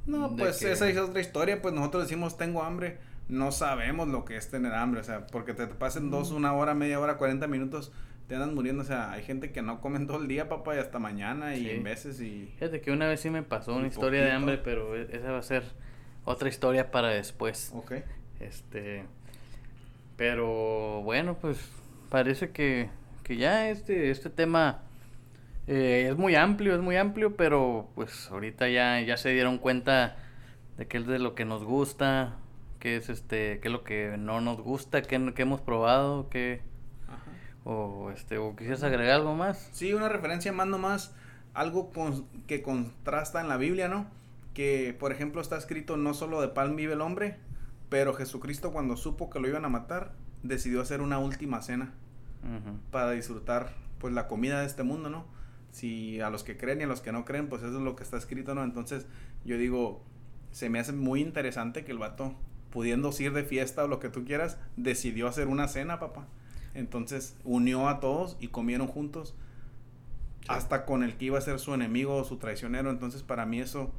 no, 0.06 0.36
pues 0.36 0.62
esa 0.62 0.88
es 0.88 0.96
otra 0.98 1.20
historia, 1.20 1.60
pues 1.60 1.74
nosotros 1.74 2.04
decimos 2.04 2.36
tengo 2.36 2.62
hambre, 2.62 2.98
no 3.28 3.50
sabemos 3.50 4.06
lo 4.06 4.24
que 4.24 4.36
es 4.36 4.48
tener 4.48 4.72
hambre, 4.72 5.00
o 5.00 5.04
sea, 5.04 5.26
porque 5.26 5.52
te 5.52 5.66
pasen 5.66 6.10
dos, 6.10 6.30
una 6.30 6.52
hora, 6.52 6.74
media 6.74 7.00
hora, 7.00 7.16
cuarenta 7.16 7.48
minutos, 7.48 7.90
te 8.28 8.34
andan 8.34 8.54
muriendo, 8.54 8.82
o 8.82 8.86
sea, 8.86 9.12
hay 9.12 9.22
gente 9.22 9.52
que 9.52 9.62
no 9.62 9.80
comen 9.80 10.06
todo 10.06 10.20
el 10.20 10.28
día, 10.28 10.48
papá, 10.48 10.74
y 10.74 10.78
hasta 10.78 10.98
mañana 10.98 11.54
y 11.56 11.70
en 11.70 11.84
veces 11.84 12.20
y... 12.20 12.52
Fíjate 12.58 12.80
que 12.80 12.90
una 12.90 13.06
vez 13.06 13.20
sí 13.20 13.30
me 13.30 13.42
pasó 13.42 13.74
una 13.74 13.86
historia 13.86 14.24
de 14.24 14.32
hambre, 14.32 14.58
pero 14.58 14.96
e, 14.96 15.08
esa 15.12 15.30
va 15.30 15.38
a 15.38 15.42
ser 15.42 15.62
otra 16.24 16.48
historia 16.48 16.90
para 16.90 17.08
después. 17.08 17.70
Ok. 17.74 17.92
Este, 18.40 19.04
pero 20.16 21.02
bueno, 21.02 21.36
pues 21.40 21.58
parece 22.10 22.50
que, 22.50 22.88
que 23.22 23.36
ya 23.36 23.70
este, 23.70 24.10
este 24.10 24.30
tema 24.30 24.82
eh, 25.66 26.08
es 26.10 26.16
muy 26.16 26.34
amplio, 26.34 26.74
es 26.74 26.80
muy 26.80 26.96
amplio, 26.96 27.36
pero 27.36 27.88
pues 27.94 28.30
ahorita 28.30 28.68
ya, 28.68 29.00
ya 29.00 29.16
se 29.16 29.30
dieron 29.30 29.58
cuenta 29.58 30.16
de 30.76 30.86
qué 30.86 30.98
es 30.98 31.06
de 31.06 31.18
lo 31.18 31.34
que 31.34 31.44
nos 31.44 31.64
gusta, 31.64 32.36
qué 32.78 32.96
es 32.96 33.08
este, 33.08 33.58
qué 33.60 33.68
es 33.68 33.72
lo 33.72 33.82
que 33.82 34.16
no 34.18 34.40
nos 34.40 34.60
gusta, 34.60 35.02
qué, 35.02 35.16
hemos 35.36 35.60
probado, 35.60 36.28
qué 36.28 36.60
o 37.66 38.10
este, 38.12 38.38
o 38.38 38.54
quisieras 38.54 38.82
agregar 38.84 39.16
algo 39.16 39.34
más. 39.34 39.68
Sí, 39.72 39.92
una 39.92 40.08
referencia 40.08 40.52
más 40.52 40.68
nomás, 40.68 41.14
algo 41.52 41.90
que 42.46 42.62
contrasta 42.62 43.40
en 43.40 43.48
la 43.48 43.56
Biblia, 43.56 43.88
¿no? 43.88 44.06
Que 44.54 44.96
por 44.98 45.12
ejemplo 45.12 45.42
está 45.42 45.58
escrito 45.58 45.96
no 45.96 46.14
solo 46.14 46.40
de 46.40 46.48
pan 46.48 46.76
vive 46.76 46.94
el 46.94 47.00
hombre, 47.00 47.36
pero 47.88 48.14
Jesucristo 48.14 48.72
cuando 48.72 48.96
supo 48.96 49.28
que 49.28 49.40
lo 49.40 49.48
iban 49.48 49.64
a 49.64 49.68
matar, 49.68 50.12
decidió 50.42 50.80
hacer 50.80 51.02
una 51.02 51.18
última 51.18 51.60
cena 51.60 51.92
para 52.92 53.10
disfrutar 53.10 53.72
pues 53.98 54.14
la 54.14 54.28
comida 54.28 54.60
de 54.60 54.66
este 54.66 54.84
mundo, 54.84 55.10
¿no? 55.10 55.24
si 55.76 56.22
a 56.22 56.30
los 56.30 56.42
que 56.42 56.56
creen 56.56 56.80
y 56.80 56.84
a 56.84 56.86
los 56.86 57.02
que 57.02 57.12
no 57.12 57.26
creen, 57.26 57.48
pues 57.48 57.62
eso 57.62 57.76
es 57.76 57.82
lo 57.82 57.96
que 57.96 58.02
está 58.02 58.16
escrito, 58.16 58.54
¿no? 58.54 58.64
Entonces 58.64 59.06
yo 59.44 59.58
digo, 59.58 60.02
se 60.50 60.70
me 60.70 60.78
hace 60.78 60.92
muy 60.92 61.20
interesante 61.20 61.84
que 61.84 61.92
el 61.92 61.98
vato, 61.98 62.34
pudiendo 62.70 63.10
ir 63.18 63.34
de 63.34 63.44
fiesta 63.44 63.84
o 63.84 63.86
lo 63.86 64.00
que 64.00 64.08
tú 64.08 64.24
quieras, 64.24 64.56
decidió 64.78 65.28
hacer 65.28 65.48
una 65.48 65.68
cena, 65.68 66.00
papá. 66.00 66.28
Entonces 66.76 67.36
unió 67.44 67.88
a 67.88 68.00
todos 68.00 68.36
y 68.40 68.48
comieron 68.48 68.86
juntos, 68.86 69.34
hasta 70.48 70.84
con 70.84 71.02
el 71.02 71.16
que 71.16 71.26
iba 71.26 71.38
a 71.38 71.40
ser 71.40 71.58
su 71.58 71.74
enemigo 71.74 72.16
o 72.16 72.24
su 72.24 72.36
traicionero. 72.36 72.90
Entonces 72.90 73.22
para 73.22 73.46
mí 73.46 73.60
eso 73.60 73.92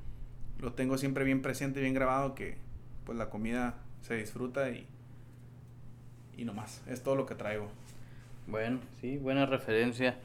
lo 0.60 0.74
tengo 0.74 0.98
siempre 0.98 1.24
bien 1.24 1.42
presente, 1.42 1.82
bien 1.82 1.94
grabado, 1.94 2.36
que 2.36 2.58
pues 3.06 3.18
la 3.18 3.30
comida 3.30 3.76
se 4.02 4.16
disfruta 4.16 4.70
y, 4.70 4.88
y 6.38 6.46
no 6.46 6.54
más. 6.54 6.82
Es 6.88 7.04
todo 7.04 7.16
lo 7.16 7.26
que 7.26 7.36
traigo. 7.36 7.68
Bueno, 8.48 8.80
sí, 9.02 9.18
buena 9.18 9.46
referencia. 9.46 10.18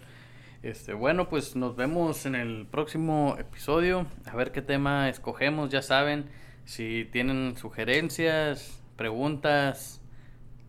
Este, 0.63 0.93
bueno, 0.93 1.29
pues 1.29 1.57
nos 1.57 1.75
vemos 1.75 2.25
en 2.25 2.37
el 2.37 2.67
próximo 2.71 3.35
episodio. 3.39 4.07
A 4.27 4.37
ver 4.37 4.53
qué 4.53 4.63
tema 4.63 5.09
escogemos, 5.09 5.71
ya 5.71 5.83
saben. 5.83 6.27
Si 6.65 7.09
tienen 7.11 7.57
sugerencias, 7.57 8.81
preguntas, 8.97 10.01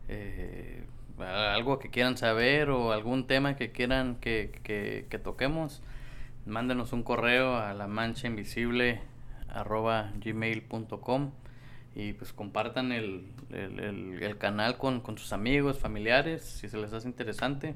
eh, 0.07 0.83
algo 1.19 1.79
que 1.79 1.89
quieran 1.89 2.17
saber 2.17 2.69
o 2.69 2.91
algún 2.91 3.27
tema 3.27 3.55
que 3.55 3.71
quieran 3.71 4.15
que, 4.15 4.59
que, 4.63 5.05
que 5.09 5.19
toquemos, 5.19 5.81
mándenos 6.45 6.93
un 6.93 7.03
correo 7.03 7.55
a 7.57 7.73
la 7.73 7.87
mancha 7.87 8.27
invisible 8.27 9.01
arroba 9.49 10.11
gmail.com 10.17 11.31
y 11.95 12.13
pues 12.13 12.33
compartan 12.33 12.91
el, 12.91 13.27
el, 13.51 14.37
canal 14.39 14.77
con, 14.77 15.01
con, 15.01 15.17
sus 15.17 15.31
amigos, 15.31 15.77
familiares, 15.77 16.41
si 16.41 16.67
se 16.67 16.77
les 16.77 16.91
hace 16.91 17.07
interesante 17.07 17.75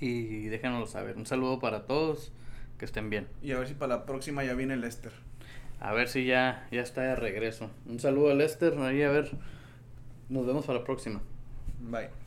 y 0.00 0.46
déjenoslo 0.48 0.86
saber. 0.86 1.16
Un 1.16 1.24
saludo 1.24 1.58
para 1.58 1.86
todos, 1.86 2.32
que 2.78 2.84
estén 2.84 3.08
bien. 3.08 3.26
Y 3.42 3.52
a 3.52 3.58
ver 3.58 3.68
si 3.68 3.74
para 3.74 3.96
la 3.96 4.06
próxima 4.06 4.44
ya 4.44 4.52
viene 4.54 4.76
Lester. 4.76 5.12
A 5.80 5.92
ver 5.92 6.08
si 6.08 6.26
ya, 6.26 6.66
ya 6.70 6.82
está 6.82 7.02
de 7.02 7.16
regreso. 7.16 7.70
Un 7.86 7.98
saludo 7.98 8.30
a 8.30 8.34
Lester, 8.34 8.76
ahí 8.78 9.02
a 9.02 9.10
ver. 9.10 9.30
Nos 10.28 10.46
vemos 10.46 10.66
para 10.66 10.80
la 10.80 10.84
próxima. 10.84 11.22
Bye. 11.80 12.23